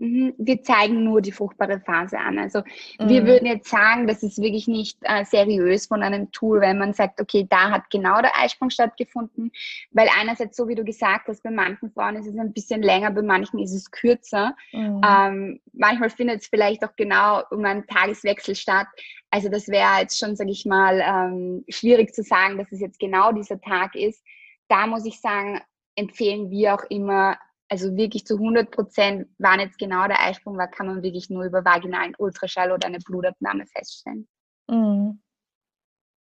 [0.02, 0.34] Mhm.
[0.40, 2.40] Wir zeigen nur die fruchtbare Phase an.
[2.40, 2.64] Also
[3.00, 3.08] mhm.
[3.08, 6.94] wir würden jetzt sagen, das ist wirklich nicht äh, seriös von einem Tool, wenn man
[6.94, 9.52] sagt, okay, da hat genau der Eisprung stattgefunden,
[9.92, 13.12] weil einerseits, so wie du gesagt hast, bei manchen Frauen ist es ein bisschen länger,
[13.12, 14.56] bei manchen ist es kürzer.
[14.72, 15.02] Mhm.
[15.08, 18.88] Ähm, manchmal findet es vielleicht auch genau um einen Tageswechsel statt.
[19.30, 23.00] Also das wäre jetzt schon, sage ich mal, ähm, schwierig zu sagen, dass es jetzt
[23.00, 24.24] genau dieser Tag ist.
[24.68, 25.62] Da muss ich sagen,
[25.96, 27.38] empfehlen wir auch immer
[27.72, 31.46] also wirklich zu 100 Prozent, wann jetzt genau der Eisprung war, kann man wirklich nur
[31.46, 34.28] über vaginalen Ultraschall oder eine Blutabnahme feststellen.
[34.68, 35.22] Mhm.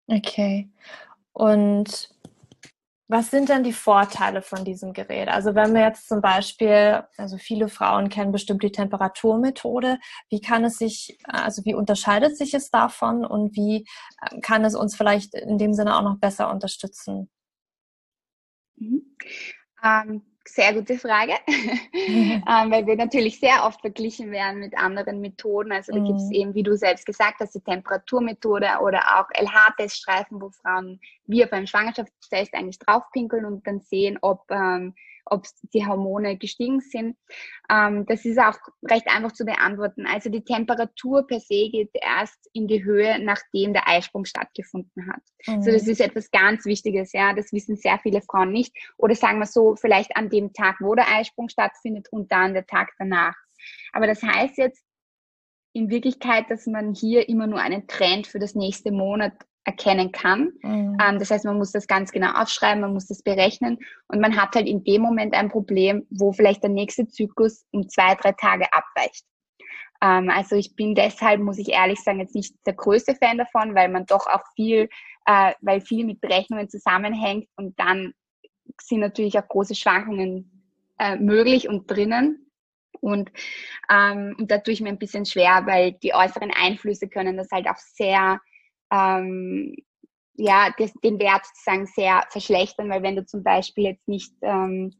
[0.07, 0.69] Okay.
[1.31, 2.10] Und
[3.07, 5.29] was sind denn die Vorteile von diesem Gerät?
[5.29, 10.65] Also wenn wir jetzt zum Beispiel, also viele Frauen kennen bestimmt die Temperaturmethode, wie kann
[10.65, 13.88] es sich, also wie unterscheidet sich es davon und wie
[14.29, 17.29] ähm, kann es uns vielleicht in dem Sinne auch noch besser unterstützen?
[18.75, 19.15] Mhm.
[19.81, 25.71] Ähm, sehr gute Frage, ähm, weil wir natürlich sehr oft verglichen werden mit anderen Methoden.
[25.71, 26.05] Also da mhm.
[26.05, 30.99] gibt es eben, wie du selbst gesagt hast, die Temperaturmethode oder auch LH-Teststreifen, wo Frauen
[31.25, 34.95] wie auf einem Schwangerschaftstest eigentlich draufpinkeln und dann sehen, ob, ähm,
[35.29, 37.17] ob die Hormone gestiegen sind.
[37.69, 38.57] Ähm, das ist auch
[38.89, 40.05] recht einfach zu beantworten.
[40.05, 45.21] Also die Temperatur per se geht erst in die Höhe, nachdem der Eisprung stattgefunden hat.
[45.45, 45.55] Mhm.
[45.55, 47.33] Also das ist etwas ganz Wichtiges, ja.
[47.33, 48.75] Das wissen sehr viele Frauen nicht.
[48.97, 52.65] Oder sagen wir so, vielleicht an dem Tag, wo der Eisprung stattfindet und dann der
[52.65, 53.35] Tag danach.
[53.93, 54.83] Aber das heißt jetzt
[55.73, 59.33] in Wirklichkeit, dass man hier immer nur einen Trend für das nächste Monat
[59.67, 60.53] erkennen kann.
[60.63, 60.97] Mhm.
[61.03, 63.77] Ähm, das heißt, man muss das ganz genau aufschreiben, man muss das berechnen
[64.08, 67.88] und man hat halt in dem Moment ein Problem, wo vielleicht der nächste Zyklus um
[67.89, 69.25] zwei, drei Tage abweicht.
[70.01, 73.75] Ähm, also ich bin deshalb, muss ich ehrlich sagen, jetzt nicht der größte Fan davon,
[73.75, 74.88] weil man doch auch viel,
[75.25, 78.13] äh, weil viel mit Berechnungen zusammenhängt und dann
[78.82, 80.63] sind natürlich auch große Schwankungen
[80.97, 82.49] äh, möglich und drinnen.
[83.01, 83.32] Und,
[83.91, 87.49] ähm, und da tue ich mir ein bisschen schwer, weil die äußeren Einflüsse können das
[87.51, 88.39] halt auch sehr
[88.91, 89.76] ähm,
[90.36, 94.93] ja, das, den Wert sozusagen sehr verschlechtern, weil wenn du zum Beispiel jetzt nicht ähm,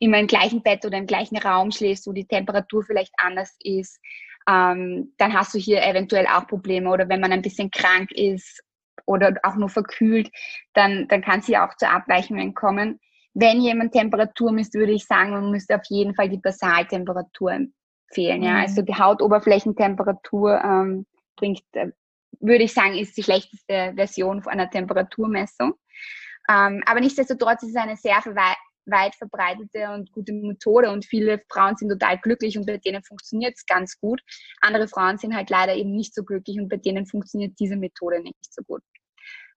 [0.00, 4.00] immer im gleichen Bett oder im gleichen Raum schläfst, wo die Temperatur vielleicht anders ist,
[4.48, 6.90] ähm, dann hast du hier eventuell auch Probleme.
[6.90, 8.62] Oder wenn man ein bisschen krank ist
[9.06, 10.30] oder auch nur verkühlt,
[10.74, 12.98] dann, dann kann es hier auch zu Abweichungen kommen.
[13.34, 18.42] Wenn jemand Temperatur misst, würde ich sagen, man müsste auf jeden Fall die Basaltemperatur empfehlen.
[18.42, 18.52] Ja?
[18.52, 18.60] Mhm.
[18.60, 21.92] Also die Hautoberflächentemperatur ähm, bringt äh,
[22.40, 25.74] würde ich sagen, ist die schlechteste Version von einer Temperaturmessung.
[26.48, 28.16] Ähm, aber nichtsdestotrotz ist es eine sehr
[28.86, 33.54] weit verbreitete und gute Methode und viele Frauen sind total glücklich und bei denen funktioniert
[33.56, 34.20] es ganz gut.
[34.60, 38.20] Andere Frauen sind halt leider eben nicht so glücklich und bei denen funktioniert diese Methode
[38.20, 38.82] nicht so gut.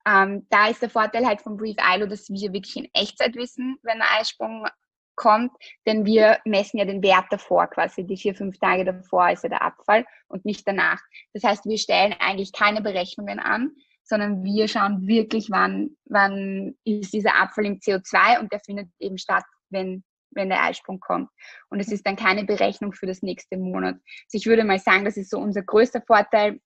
[0.06, 3.78] Ähm, da ist der Vorteil halt von Brief ILO, dass wir wirklich in Echtzeit wissen,
[3.84, 4.68] wenn ein Eisprung
[5.16, 5.52] kommt,
[5.86, 9.50] denn wir messen ja den Wert davor, quasi die vier, fünf Tage davor ist ja
[9.50, 11.02] der Abfall und nicht danach.
[11.34, 13.72] Das heißt, wir stellen eigentlich keine Berechnungen an,
[14.04, 19.18] sondern wir schauen wirklich, wann, wann ist dieser Abfall im CO2 und der findet eben
[19.18, 21.30] statt, wenn, wenn der Eisprung kommt.
[21.70, 23.96] Und es ist dann keine Berechnung für das nächste Monat.
[23.96, 26.60] Also ich würde mal sagen, das ist so unser größter Vorteil.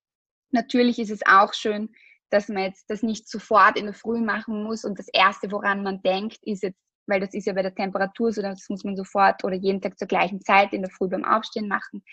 [0.52, 1.90] Natürlich ist es auch schön,
[2.30, 5.84] dass man jetzt das nicht sofort in der Früh machen muss und das Erste, woran
[5.84, 8.96] man denkt, ist jetzt weil das ist ja bei der Temperatur so, das muss man
[8.96, 12.04] sofort oder jeden Tag zur gleichen Zeit in der Früh beim Aufstehen machen.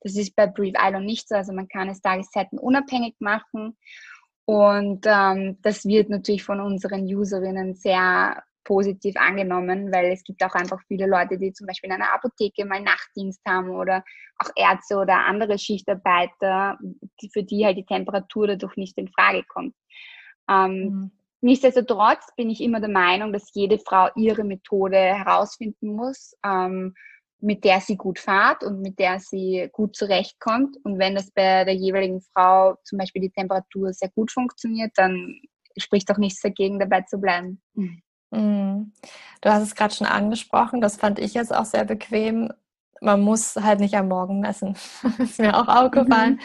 [0.00, 3.76] Das ist bei Brief Island nicht so, also man kann es Tageszeiten unabhängig machen
[4.46, 10.54] und ähm, das wird natürlich von unseren Userinnen sehr positiv angenommen, weil es gibt auch
[10.54, 14.02] einfach viele Leute, die zum Beispiel in einer Apotheke mal Nachtdienst haben oder
[14.38, 16.78] auch Ärzte oder andere Schichtarbeiter,
[17.32, 19.74] für die halt die Temperatur dadurch nicht in Frage kommt.
[20.50, 21.12] Ähm, mhm.
[21.44, 26.94] Nichtsdestotrotz bin ich immer der Meinung, dass jede Frau ihre Methode herausfinden muss, ähm,
[27.38, 30.78] mit der sie gut fahrt und mit der sie gut zurechtkommt.
[30.84, 35.38] Und wenn das bei der jeweiligen Frau zum Beispiel die Temperatur sehr gut funktioniert, dann
[35.76, 37.60] spricht auch nichts dagegen, dabei zu bleiben.
[37.74, 38.92] Mhm.
[39.42, 42.50] Du hast es gerade schon angesprochen, das fand ich jetzt auch sehr bequem
[43.04, 44.76] man muss halt nicht am Morgen messen.
[45.18, 46.34] ist mir auch aufgefallen.
[46.34, 46.40] Mhm.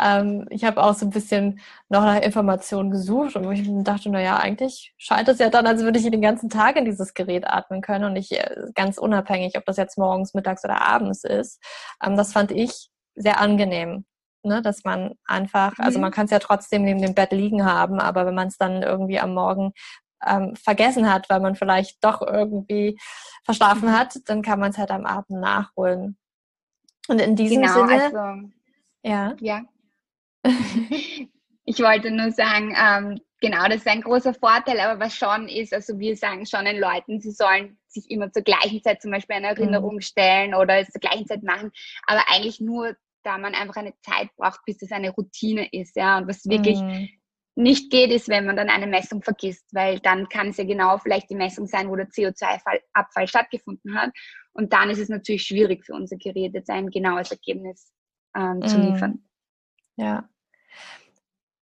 [0.00, 4.36] Ähm, ich habe auch so ein bisschen noch nach Informationen gesucht und ich dachte, naja,
[4.36, 7.80] eigentlich scheint es ja dann, als würde ich den ganzen Tag in dieses Gerät atmen
[7.82, 11.62] können und nicht äh, ganz unabhängig, ob das jetzt morgens, mittags oder abends ist.
[12.02, 14.04] Ähm, das fand ich sehr angenehm.
[14.44, 16.02] Ne, dass man einfach, also mhm.
[16.02, 18.82] man kann es ja trotzdem neben dem Bett liegen haben, aber wenn man es dann
[18.82, 19.72] irgendwie am Morgen
[20.26, 22.98] ähm, vergessen hat, weil man vielleicht doch irgendwie
[23.44, 26.16] verschlafen hat, dann kann man es halt am Abend nachholen.
[27.08, 28.02] Und in diesem genau, Sinne.
[28.02, 28.48] Also,
[29.02, 29.34] ja.
[29.40, 29.62] Ja.
[31.64, 35.72] ich wollte nur sagen, ähm, genau, das ist ein großer Vorteil, aber was schon ist,
[35.72, 39.36] also wir sagen schon den Leuten, sie sollen sich immer zur gleichen Zeit zum Beispiel
[39.36, 40.00] eine Erinnerung mhm.
[40.00, 41.70] stellen oder es zur gleichen Zeit machen,
[42.06, 46.18] aber eigentlich nur, da man einfach eine Zeit braucht, bis das eine Routine ist, ja,
[46.18, 47.08] und was wirklich mhm
[47.54, 50.98] nicht geht, ist, wenn man dann eine Messung vergisst, weil dann kann es ja genau
[50.98, 54.10] vielleicht die Messung sein, wo der CO2-Abfall stattgefunden hat.
[54.52, 57.92] Und dann ist es natürlich schwierig für unser Gerät, jetzt ein genaues Ergebnis
[58.36, 58.82] ähm, zu mm.
[58.82, 59.24] liefern.
[59.96, 60.28] Ja.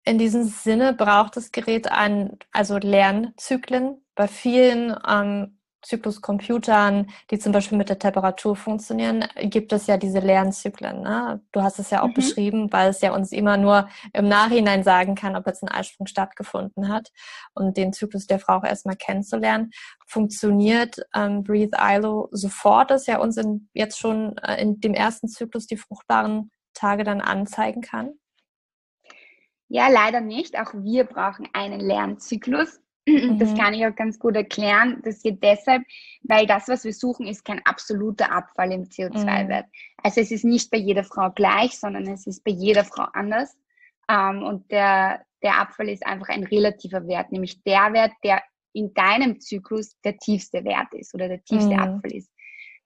[0.05, 4.05] In diesem Sinne braucht das Gerät ein, also Lernzyklen.
[4.15, 10.21] Bei vielen ähm, Zykluscomputern, die zum Beispiel mit der Temperatur funktionieren, gibt es ja diese
[10.21, 11.03] Lernzyklen.
[11.03, 11.41] Ne?
[11.53, 12.15] Du hast es ja auch mhm.
[12.15, 16.07] beschrieben, weil es ja uns immer nur im Nachhinein sagen kann, ob jetzt ein Eisprung
[16.07, 17.11] stattgefunden hat
[17.55, 19.71] und den Zyklus der Frau auch erstmal kennenzulernen.
[20.07, 25.29] Funktioniert ähm, Breathe ILO sofort, dass er uns in, jetzt schon äh, in dem ersten
[25.29, 28.15] Zyklus die fruchtbaren Tage dann anzeigen kann?
[29.69, 30.59] Ja, leider nicht.
[30.59, 32.81] Auch wir brauchen einen Lernzyklus.
[33.07, 33.57] Das mhm.
[33.57, 35.01] kann ich auch ganz gut erklären.
[35.05, 35.83] Das geht deshalb,
[36.23, 39.67] weil das, was wir suchen, ist kein absoluter Abfall im CO2-Wert.
[39.67, 40.01] Mhm.
[40.03, 43.57] Also es ist nicht bei jeder Frau gleich, sondern es ist bei jeder Frau anders.
[44.09, 48.93] Ähm, und der, der Abfall ist einfach ein relativer Wert, nämlich der Wert, der in
[48.95, 51.81] deinem Zyklus der tiefste Wert ist oder der tiefste mhm.
[51.81, 52.31] Abfall ist.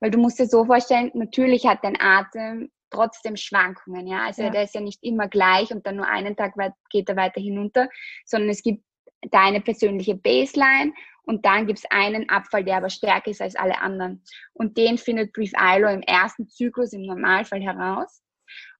[0.01, 4.25] Weil du musst dir so vorstellen, natürlich hat dein Atem trotzdem Schwankungen, ja.
[4.27, 4.51] Also ja.
[4.51, 7.41] der ist ja nicht immer gleich und dann nur einen Tag weit, geht er weiter
[7.41, 7.89] hinunter,
[8.25, 8.85] sondern es gibt
[9.31, 10.93] deine persönliche Baseline
[11.25, 14.23] und dann gibt es einen Abfall, der aber stärker ist als alle anderen.
[14.53, 18.23] Und den findet Brief ILO im ersten Zyklus im Normalfall heraus.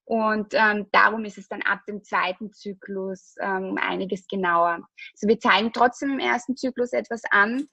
[0.05, 4.87] Und ähm, darum ist es dann ab dem zweiten Zyklus ähm, einiges genauer.
[5.13, 7.67] Also wir zeigen trotzdem im ersten Zyklus etwas an,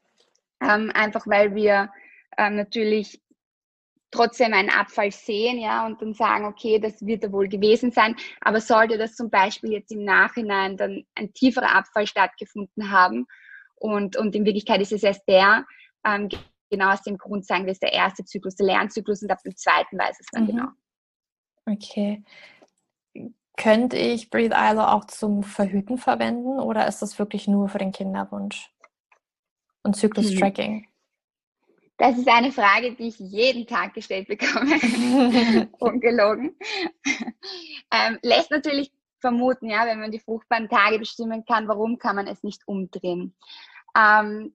[0.63, 1.91] ähm, einfach weil wir
[2.39, 3.22] ähm, natürlich
[4.13, 8.15] trotzdem einen Abfall sehen, ja, und dann sagen, okay, das wird er wohl gewesen sein.
[8.41, 13.27] Aber sollte das zum Beispiel jetzt im Nachhinein dann ein tieferer Abfall stattgefunden haben
[13.75, 15.67] und, und in Wirklichkeit ist es erst der,
[16.07, 16.29] ähm,
[16.71, 19.57] genau aus dem Grund sagen wir, ist der erste Zyklus, der Lernzyklus und ab dem
[19.57, 20.47] zweiten weiß es dann mhm.
[20.47, 20.69] genau.
[21.67, 22.23] Okay.
[23.57, 27.93] Könnte ich Breathe ILO auch zum Verhüten verwenden oder ist das wirklich nur für den
[27.93, 28.73] Kinderwunsch?
[29.83, 30.85] Und Zyklus-Tracking?
[30.85, 30.92] Hm.
[32.03, 34.73] Das ist eine Frage, die ich jeden Tag gestellt bekomme.
[35.79, 36.57] Ungelogen.
[37.93, 42.27] Ähm, lässt natürlich vermuten, ja, wenn man die fruchtbaren Tage bestimmen kann, warum kann man
[42.27, 43.37] es nicht umdrehen?
[43.97, 44.53] Ähm,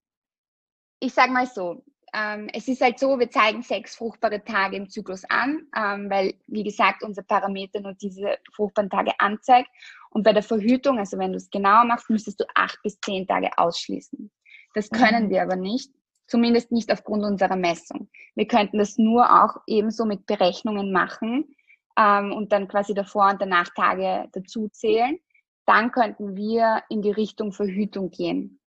[1.00, 4.90] ich sage mal so, ähm, es ist halt so, wir zeigen sechs fruchtbare Tage im
[4.90, 9.70] Zyklus an, ähm, weil, wie gesagt, unser Parameter nur diese fruchtbaren Tage anzeigt.
[10.10, 13.26] Und bei der Verhütung, also wenn du es genauer machst, müsstest du acht bis zehn
[13.26, 14.30] Tage ausschließen.
[14.74, 15.30] Das können mhm.
[15.30, 15.94] wir aber nicht,
[16.28, 18.10] zumindest nicht aufgrund unserer Messung.
[18.36, 21.56] Wir könnten das nur auch ebenso mit Berechnungen machen
[21.98, 25.18] ähm, und dann quasi davor und danach Tage dazu zählen.
[25.66, 28.60] Dann könnten wir in die Richtung Verhütung gehen.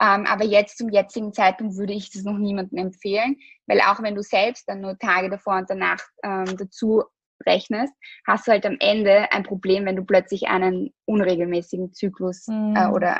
[0.00, 4.16] Ähm, aber jetzt zum jetzigen Zeitpunkt würde ich das noch niemandem empfehlen, weil auch wenn
[4.16, 7.04] du selbst dann nur Tage davor und danach ähm, dazu
[7.46, 7.92] rechnest,
[8.26, 12.74] hast du halt am Ende ein Problem, wenn du plötzlich einen unregelmäßigen Zyklus mhm.
[12.76, 13.16] äh, oder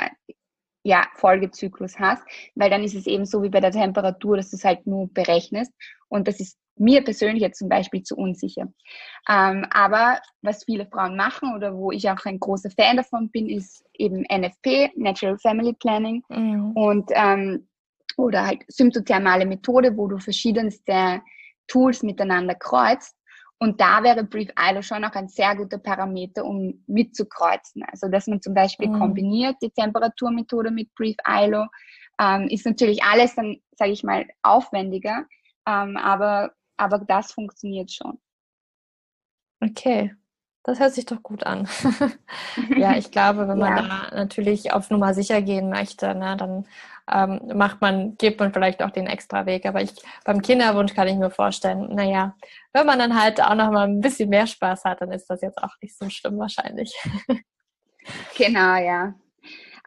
[0.85, 2.23] ja, Folgezyklus hast,
[2.55, 5.09] weil dann ist es eben so wie bei der Temperatur, dass du es halt nur
[5.12, 5.73] berechnest
[6.09, 8.68] und das ist mir persönlich jetzt zum Beispiel zu unsicher.
[9.29, 13.49] Ähm, aber was viele Frauen machen oder wo ich auch ein großer Fan davon bin,
[13.49, 16.73] ist eben NFP, Natural Family Planning mhm.
[16.73, 17.68] und ähm,
[18.16, 21.20] oder halt symptothermale Methode, wo du verschiedenste
[21.66, 23.16] Tools miteinander kreuzt.
[23.64, 27.83] Und da wäre Brief ILO schon auch ein sehr guter Parameter, um mitzukreuzen.
[27.90, 28.98] Also, dass man zum Beispiel mhm.
[28.98, 31.64] kombiniert die Temperaturmethode mit Brief ILO,
[32.20, 35.24] ähm, ist natürlich alles dann, sage ich mal, aufwendiger,
[35.66, 38.18] ähm, aber aber das funktioniert schon.
[39.62, 40.12] Okay,
[40.64, 41.68] das hört sich doch gut an.
[42.77, 43.83] ja, ich glaube, wenn man ja.
[44.11, 46.66] da natürlich auf Nummer sicher gehen möchte, ne, dann
[47.11, 49.66] ähm, macht man, geht man vielleicht auch den extra Weg.
[49.66, 49.92] Aber ich,
[50.24, 52.35] beim Kinderwunsch kann ich mir vorstellen, naja,
[52.72, 55.42] wenn man dann halt auch noch mal ein bisschen mehr Spaß hat, dann ist das
[55.42, 56.94] jetzt auch nicht so schlimm wahrscheinlich.
[58.37, 59.14] genau, ja.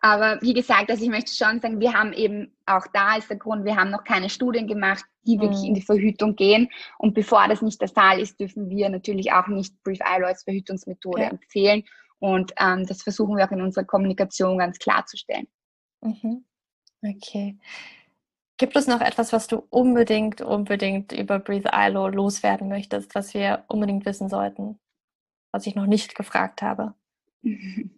[0.02, 3.38] Aber wie gesagt, also ich möchte schon sagen, wir haben eben, auch da ist der
[3.38, 5.68] Grund, wir haben noch keine Studien gemacht, die wirklich mhm.
[5.68, 6.70] in die Verhütung gehen.
[7.00, 10.44] Und bevor das nicht der Fall ist, dürfen wir natürlich auch nicht Brief ILO als
[10.44, 11.30] Verhütungsmethode ja.
[11.30, 11.84] empfehlen.
[12.20, 15.48] Und ähm, das versuchen wir auch in unserer Kommunikation ganz klarzustellen.
[16.02, 16.46] Mhm.
[17.04, 17.58] Okay.
[18.58, 23.66] Gibt es noch etwas, was du unbedingt, unbedingt über Breathe ILO loswerden möchtest, was wir
[23.68, 24.80] unbedingt wissen sollten,
[25.52, 26.94] was ich noch nicht gefragt habe?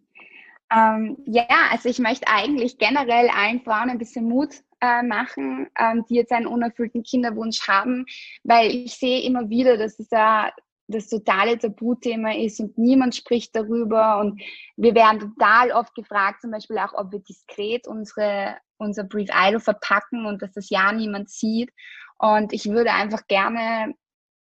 [0.71, 6.05] Ähm, ja, also ich möchte eigentlich generell allen Frauen ein bisschen Mut äh, machen, ähm,
[6.10, 8.05] die jetzt einen unerfüllten Kinderwunsch haben,
[8.43, 10.51] weil ich sehe immer wieder, dass es ja
[10.88, 14.41] das totale Tabuthema ist und niemand spricht darüber und
[14.75, 19.60] wir werden total oft gefragt, zum Beispiel auch, ob wir diskret unsere, unser Brief Idol
[19.60, 21.71] verpacken und dass das ja niemand sieht.
[22.17, 23.93] Und ich würde einfach gerne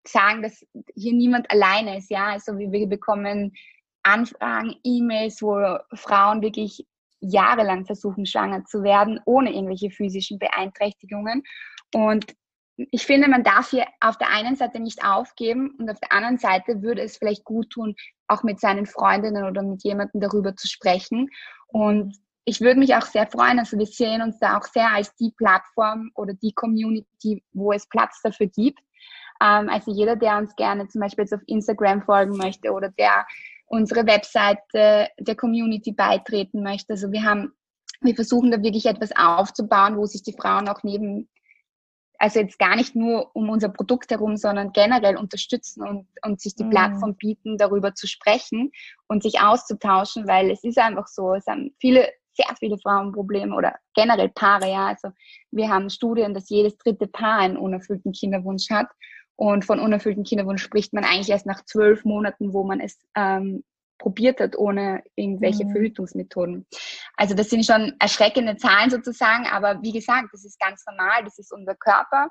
[0.06, 2.28] sagen, dass hier niemand alleine ist, ja.
[2.28, 3.54] Also wir bekommen
[4.06, 6.86] Anfragen, E-Mails, wo Frauen wirklich
[7.20, 11.44] jahrelang versuchen, schwanger zu werden, ohne irgendwelche physischen Beeinträchtigungen.
[11.94, 12.36] Und
[12.78, 16.38] ich finde, man darf hier auf der einen Seite nicht aufgeben und auf der anderen
[16.38, 17.96] Seite würde es vielleicht gut tun,
[18.28, 21.30] auch mit seinen Freundinnen oder mit jemandem darüber zu sprechen.
[21.68, 25.16] Und ich würde mich auch sehr freuen, also wir sehen uns da auch sehr als
[25.16, 28.80] die Plattform oder die Community, wo es Platz dafür gibt.
[29.42, 33.26] Ähm, also jeder, der uns gerne zum Beispiel jetzt auf Instagram folgen möchte oder der
[33.66, 36.94] unsere Webseite der Community beitreten möchte.
[36.94, 37.54] Also wir haben,
[38.02, 41.30] wir versuchen da wirklich etwas aufzubauen, wo sich die Frauen auch neben,
[42.20, 46.56] also jetzt gar nicht nur um unser Produkt herum, sondern generell unterstützen und, und sich
[46.56, 46.70] die mhm.
[46.70, 48.72] Plattform bieten, darüber zu sprechen
[49.08, 53.56] und sich auszutauschen, weil es ist einfach so, es haben viele sehr viele Frauen Probleme
[53.56, 54.88] oder generell Paare, ja.
[54.88, 55.10] Also
[55.52, 58.88] wir haben Studien, dass jedes dritte Paar einen unerfüllten Kinderwunsch hat.
[59.36, 63.64] Und von unerfüllten Kinderwunsch spricht man eigentlich erst nach zwölf Monaten, wo man es ähm,
[63.98, 65.72] probiert hat, ohne irgendwelche mhm.
[65.72, 66.66] Verhütungsmethoden.
[67.16, 71.38] Also das sind schon erschreckende Zahlen sozusagen, aber wie gesagt, das ist ganz normal, das
[71.40, 72.30] ist unser Körper.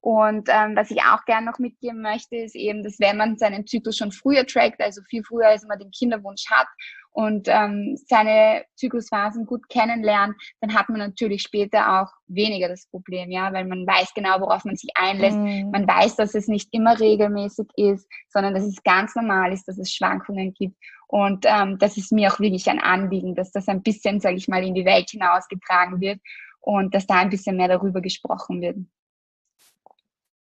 [0.00, 3.66] Und ähm, was ich auch gerne noch mitgeben möchte, ist eben, dass wenn man seinen
[3.66, 6.68] Zyklus schon früher trackt, also viel früher, als man den Kinderwunsch hat
[7.10, 13.30] und ähm, seine Zyklusphasen gut kennenlernt, dann hat man natürlich später auch weniger das Problem,
[13.30, 15.38] ja, weil man weiß genau, worauf man sich einlässt.
[15.38, 15.70] Mhm.
[15.72, 19.78] Man weiß, dass es nicht immer regelmäßig ist, sondern dass es ganz normal ist, dass
[19.78, 20.76] es Schwankungen gibt.
[21.08, 24.46] Und ähm, das ist mir auch wirklich ein Anliegen, dass das ein bisschen, sage ich
[24.46, 26.20] mal, in die Welt hinausgetragen wird
[26.60, 28.76] und dass da ein bisschen mehr darüber gesprochen wird.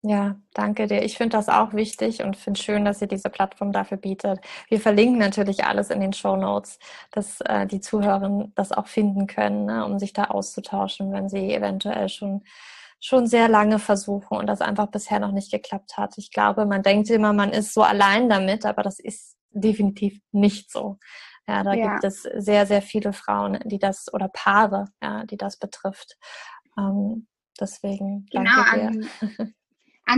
[0.07, 1.03] Ja, danke dir.
[1.03, 4.39] Ich finde das auch wichtig und finde schön, dass ihr diese Plattform dafür bietet.
[4.69, 6.79] Wir verlinken natürlich alles in den Show Notes,
[7.11, 11.55] dass äh, die Zuhörer das auch finden können, ne, um sich da auszutauschen, wenn sie
[11.55, 12.43] eventuell schon
[13.01, 16.17] schon sehr lange versuchen und das einfach bisher noch nicht geklappt hat.
[16.17, 20.71] Ich glaube, man denkt immer, man ist so allein damit, aber das ist definitiv nicht
[20.71, 20.99] so.
[21.47, 21.93] Ja, da ja.
[21.93, 26.17] gibt es sehr, sehr viele Frauen, die das oder Paare, ja, die das betrifft.
[26.79, 27.27] Ähm,
[27.61, 29.09] deswegen danke genau, dir.
[29.21, 29.55] An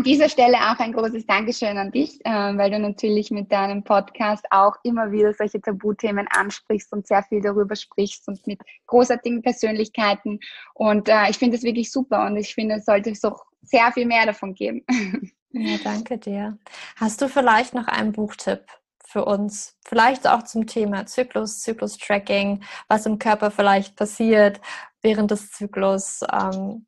[0.02, 4.44] dieser Stelle auch ein großes Dankeschön an dich, äh, weil du natürlich mit deinem Podcast
[4.50, 10.40] auch immer wieder solche Tabuthemen ansprichst und sehr viel darüber sprichst und mit großartigen Persönlichkeiten.
[10.74, 14.06] Und äh, ich finde es wirklich super und ich finde, es sollte so sehr viel
[14.06, 14.84] mehr davon geben.
[15.58, 16.58] Ja, danke dir.
[16.96, 18.66] Hast du vielleicht noch einen Buchtipp
[19.06, 19.78] für uns?
[19.86, 24.60] Vielleicht auch zum Thema Zyklus, Zyklus-Tracking, was im Körper vielleicht passiert
[25.00, 26.20] während des Zyklus.
[26.30, 26.86] Ähm,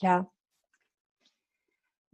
[0.00, 0.30] ja,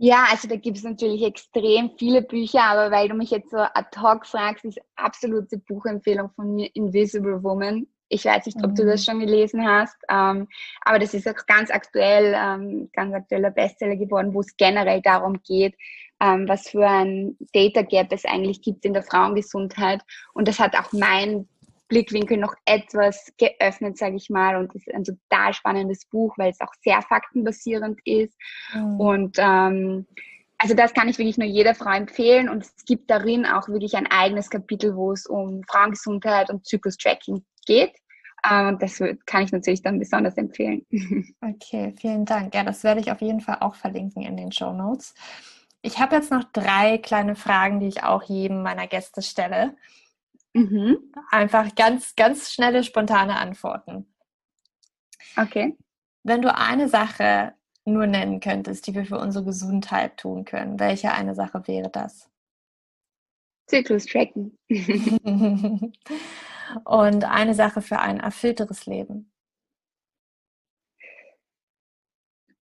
[0.05, 3.59] ja, also da gibt es natürlich extrem viele Bücher, aber weil du mich jetzt so
[3.59, 7.87] ad hoc fragst, ist absolute Buchempfehlung von mir Invisible Woman.
[8.09, 9.05] Ich weiß nicht, ob du das mhm.
[9.05, 10.49] schon gelesen hast, ähm,
[10.81, 15.41] aber das ist auch ganz aktuell, ähm, ganz aktueller Bestseller geworden, wo es generell darum
[15.45, 15.77] geht,
[16.21, 20.03] ähm, was für ein Data Gap es eigentlich gibt in der Frauengesundheit.
[20.35, 21.47] Und das hat auch mein
[21.93, 24.57] Blickwinkel noch etwas geöffnet, sage ich mal.
[24.57, 28.35] Und es ist ein total spannendes Buch, weil es auch sehr faktenbasierend ist.
[28.73, 29.01] Mhm.
[29.01, 30.07] Und ähm,
[30.57, 32.49] also das kann ich wirklich nur jeder Frau empfehlen.
[32.49, 37.45] Und es gibt darin auch wirklich ein eigenes Kapitel, wo es um Frauengesundheit und Zyklus-Tracking
[37.67, 37.93] geht.
[38.51, 40.87] Ähm, und das kann ich natürlich dann besonders empfehlen.
[41.43, 42.55] Okay, vielen Dank.
[42.55, 45.15] Ja, das werde ich auf jeden Fall auch verlinken in den Show Notes.
[45.83, 49.77] Ich habe jetzt noch drei kleine Fragen, die ich auch jedem meiner Gäste stelle.
[50.55, 51.13] Mhm.
[51.31, 54.07] Einfach ganz, ganz schnelle, spontane Antworten.
[55.37, 55.77] Okay.
[56.25, 61.13] Wenn du eine Sache nur nennen könntest, die wir für unsere Gesundheit tun können, welche
[61.13, 62.31] eine Sache wäre das?
[63.67, 64.57] Zyklus tracken.
[66.85, 69.33] Und eine Sache für ein erfüllteres Leben.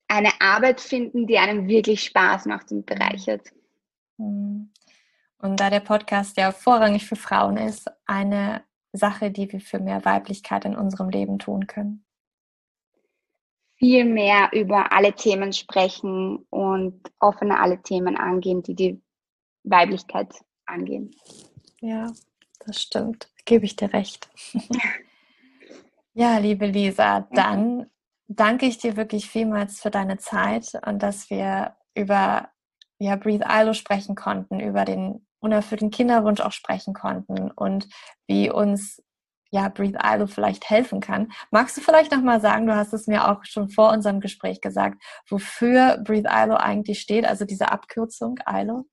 [0.09, 3.49] Eine Arbeit finden, die einem wirklich Spaß macht und bereichert.
[4.17, 4.73] Mhm.
[5.41, 10.05] Und da der Podcast ja vorrangig für Frauen ist, eine Sache, die wir für mehr
[10.05, 12.05] Weiblichkeit in unserem Leben tun können.
[13.77, 19.01] Viel mehr über alle Themen sprechen und offener alle Themen angehen, die die
[19.63, 20.35] Weiblichkeit
[20.67, 21.13] angehen.
[21.81, 22.13] Ja,
[22.67, 23.31] das stimmt.
[23.45, 24.29] Gebe ich dir recht.
[26.15, 27.89] ja, liebe Lisa, dann
[28.27, 32.51] danke ich dir wirklich vielmals für deine Zeit und dass wir über
[32.99, 37.89] ja, Breathe ILO sprechen konnten, über den unerfüllten Kinderwunsch auch sprechen konnten und
[38.27, 39.03] wie uns
[39.51, 41.33] ja, Breathe ILO vielleicht helfen kann.
[41.51, 45.03] Magst du vielleicht nochmal sagen, du hast es mir auch schon vor unserem Gespräch gesagt,
[45.29, 48.85] wofür Breathe ILO eigentlich steht, also diese Abkürzung ILO?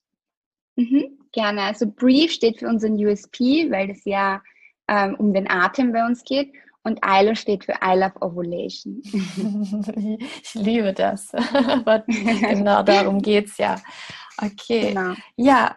[0.78, 1.64] Mhm, gerne.
[1.64, 4.42] Also Breathe steht für unseren USP, weil es ja
[4.88, 6.54] ähm, um den Atem bei uns geht.
[6.84, 9.02] Und ILO steht für I Love Ovulation.
[10.44, 11.32] ich liebe das.
[12.08, 13.82] genau darum geht es ja.
[14.38, 14.90] Okay.
[14.90, 15.16] Genau.
[15.36, 15.76] Ja,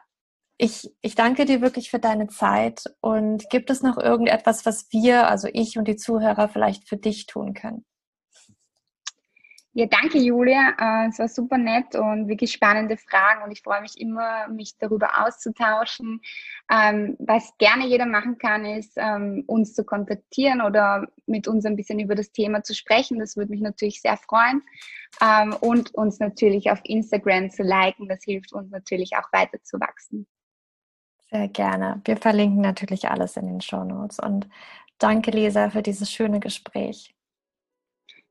[0.59, 5.29] ich, ich danke dir wirklich für deine Zeit und gibt es noch irgendetwas, was wir,
[5.29, 7.85] also ich und die Zuhörer vielleicht für dich tun können?
[9.75, 10.75] Ja, danke Julia.
[10.77, 14.77] Äh, es war super nett und wirklich spannende Fragen und ich freue mich immer, mich
[14.77, 16.21] darüber auszutauschen.
[16.69, 21.77] Ähm, was gerne jeder machen kann, ist, ähm, uns zu kontaktieren oder mit uns ein
[21.77, 23.21] bisschen über das Thema zu sprechen.
[23.21, 24.63] Das würde mich natürlich sehr freuen.
[25.23, 28.09] Ähm, und uns natürlich auf Instagram zu liken.
[28.09, 30.27] Das hilft uns natürlich auch weiter zu wachsen.
[31.31, 32.01] Sehr gerne.
[32.05, 34.19] Wir verlinken natürlich alles in den Show Notes.
[34.19, 34.49] Und
[34.99, 37.15] danke, Lisa, für dieses schöne Gespräch.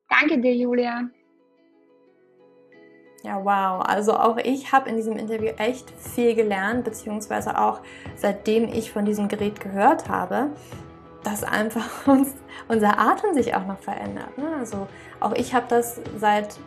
[0.10, 1.10] Danke dir, Julia.
[3.24, 3.84] Ja, wow.
[3.86, 7.82] Also auch ich habe in diesem Interview echt viel gelernt, beziehungsweise auch
[8.16, 10.52] seitdem ich von diesem Gerät gehört habe,
[11.24, 12.34] dass einfach uns,
[12.68, 14.36] unser Atem sich auch noch verändert.
[14.38, 14.56] Ne?
[14.58, 14.88] Also
[15.20, 16.58] auch ich habe das seit,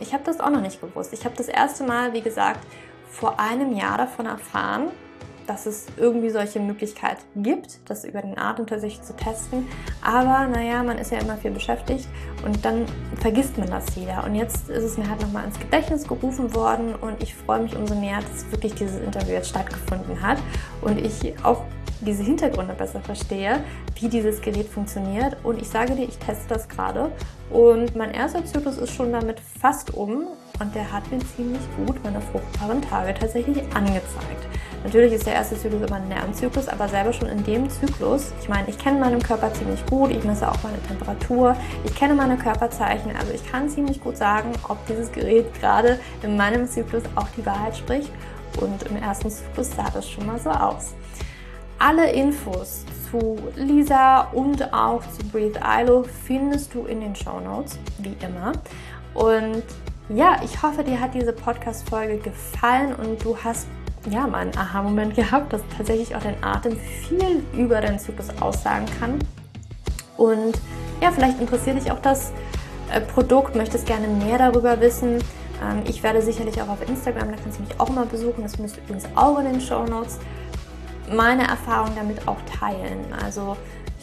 [0.00, 1.12] ich habe das auch noch nicht gewusst.
[1.12, 2.66] Ich habe das erste Mal, wie gesagt,
[3.08, 4.90] vor einem Jahr davon erfahren
[5.46, 9.66] dass es irgendwie solche Möglichkeit gibt, das über den Atem tatsächlich zu testen.
[10.02, 12.08] Aber naja, man ist ja immer viel beschäftigt
[12.44, 12.86] und dann
[13.20, 14.24] vergisst man das wieder.
[14.24, 17.76] Und jetzt ist es mir halt nochmal ins Gedächtnis gerufen worden und ich freue mich
[17.76, 20.38] umso mehr, dass wirklich dieses Interview jetzt stattgefunden hat
[20.82, 21.62] und ich auch
[22.00, 23.64] diese Hintergründe besser verstehe,
[23.98, 25.36] wie dieses Gerät funktioniert.
[25.42, 27.10] Und ich sage dir, ich teste das gerade
[27.50, 30.26] und mein erster Zyklus ist schon damit fast um
[30.60, 34.46] und der hat mir ziemlich gut meine fruchtbaren Tage tatsächlich angezeigt.
[34.86, 38.48] Natürlich ist der erste Zyklus immer ein Lernzyklus, aber selber schon in dem Zyklus, ich
[38.48, 42.36] meine, ich kenne meinen Körper ziemlich gut, ich messe auch meine Temperatur, ich kenne meine
[42.36, 47.26] Körperzeichen, also ich kann ziemlich gut sagen, ob dieses Gerät gerade in meinem Zyklus auch
[47.36, 48.12] die Wahrheit spricht.
[48.60, 50.94] Und im ersten Zyklus sah das schon mal so aus.
[51.80, 57.76] Alle Infos zu Lisa und auch zu Breathe ILO findest du in den Show Notes,
[57.98, 58.52] wie immer.
[59.14, 59.64] Und
[60.08, 63.66] ja, ich hoffe, dir hat diese Podcast-Folge gefallen und du hast
[64.10, 68.86] ja mal einen Aha-Moment gehabt, dass tatsächlich auch dein Atem viel über deinen Zyklus aussagen
[68.98, 69.18] kann.
[70.16, 70.58] Und
[71.02, 72.32] ja, vielleicht interessiert dich auch das
[72.92, 75.18] äh, Produkt, möchtest gerne mehr darüber wissen.
[75.62, 78.42] Ähm, ich werde sicherlich auch auf Instagram, da kannst du mich auch mal besuchen.
[78.42, 80.18] Das findest du übrigens auch in den Show Notes
[81.12, 83.12] meine Erfahrung damit auch teilen.
[83.24, 83.56] Also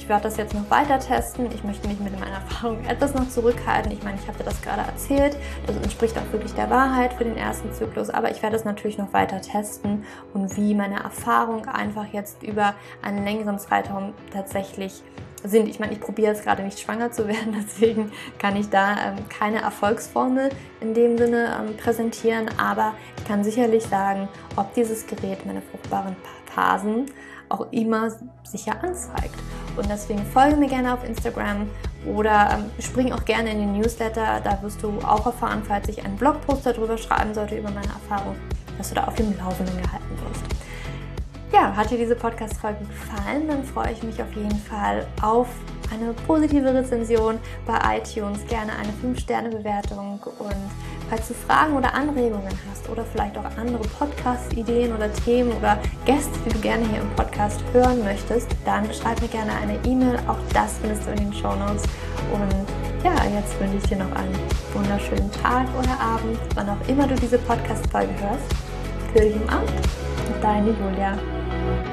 [0.04, 1.50] ich werde das jetzt noch weiter testen.
[1.56, 3.90] Ich möchte mich mit meiner Erfahrung etwas noch zurückhalten.
[3.94, 5.38] Ich meine, ich habe dir das gerade erzählt.
[5.66, 8.10] Das entspricht auch wirklich der Wahrheit für den ersten Zyklus.
[8.10, 12.74] Aber ich werde es natürlich noch weiter testen und wie meine Erfahrung einfach jetzt über
[13.02, 15.02] einen längeren Zeitraum tatsächlich
[15.42, 15.70] sind.
[15.70, 19.30] Ich meine, ich probiere jetzt gerade nicht schwanger zu werden, deswegen kann ich da ähm,
[19.30, 20.50] keine Erfolgsformel
[20.82, 24.28] in dem Sinne ähm, präsentieren, aber ich kann sicherlich sagen,
[24.58, 26.18] ob dieses Gerät meine fruchtbaren
[26.54, 27.06] Phasen
[27.48, 28.10] auch immer
[28.44, 29.36] sicher anzeigt.
[29.78, 31.70] Und deswegen folge mir gerne auf Instagram
[32.06, 34.42] oder ähm, spring auch gerne in den Newsletter.
[34.44, 38.36] Da wirst du auch erfahren, falls ich einen Blogpost darüber schreiben sollte, über meine Erfahrung,
[38.78, 40.44] dass du da auf dem Laufenden gehalten wirst.
[41.54, 43.48] Ja, hat dir diese Podcast-Folge gefallen?
[43.48, 45.48] Dann freue ich mich auf jeden Fall auf
[45.94, 50.56] eine positive Rezension bei iTunes, gerne eine 5-Sterne-Bewertung und
[51.10, 56.32] falls du Fragen oder Anregungen hast oder vielleicht auch andere Podcast-Ideen oder Themen oder Gäste,
[56.46, 60.18] die du gerne hier im Podcast hören möchtest, dann schreib mir gerne eine E-Mail.
[60.28, 61.84] Auch das findest du in den Show Notes.
[62.32, 64.36] Und ja, jetzt wünsche ich dir noch einen
[64.74, 69.14] wunderschönen Tag oder Abend, wann auch immer du diese Podcast-Folge hörst.
[69.14, 69.70] Für dich im Abend.
[70.42, 71.93] Deine Julia.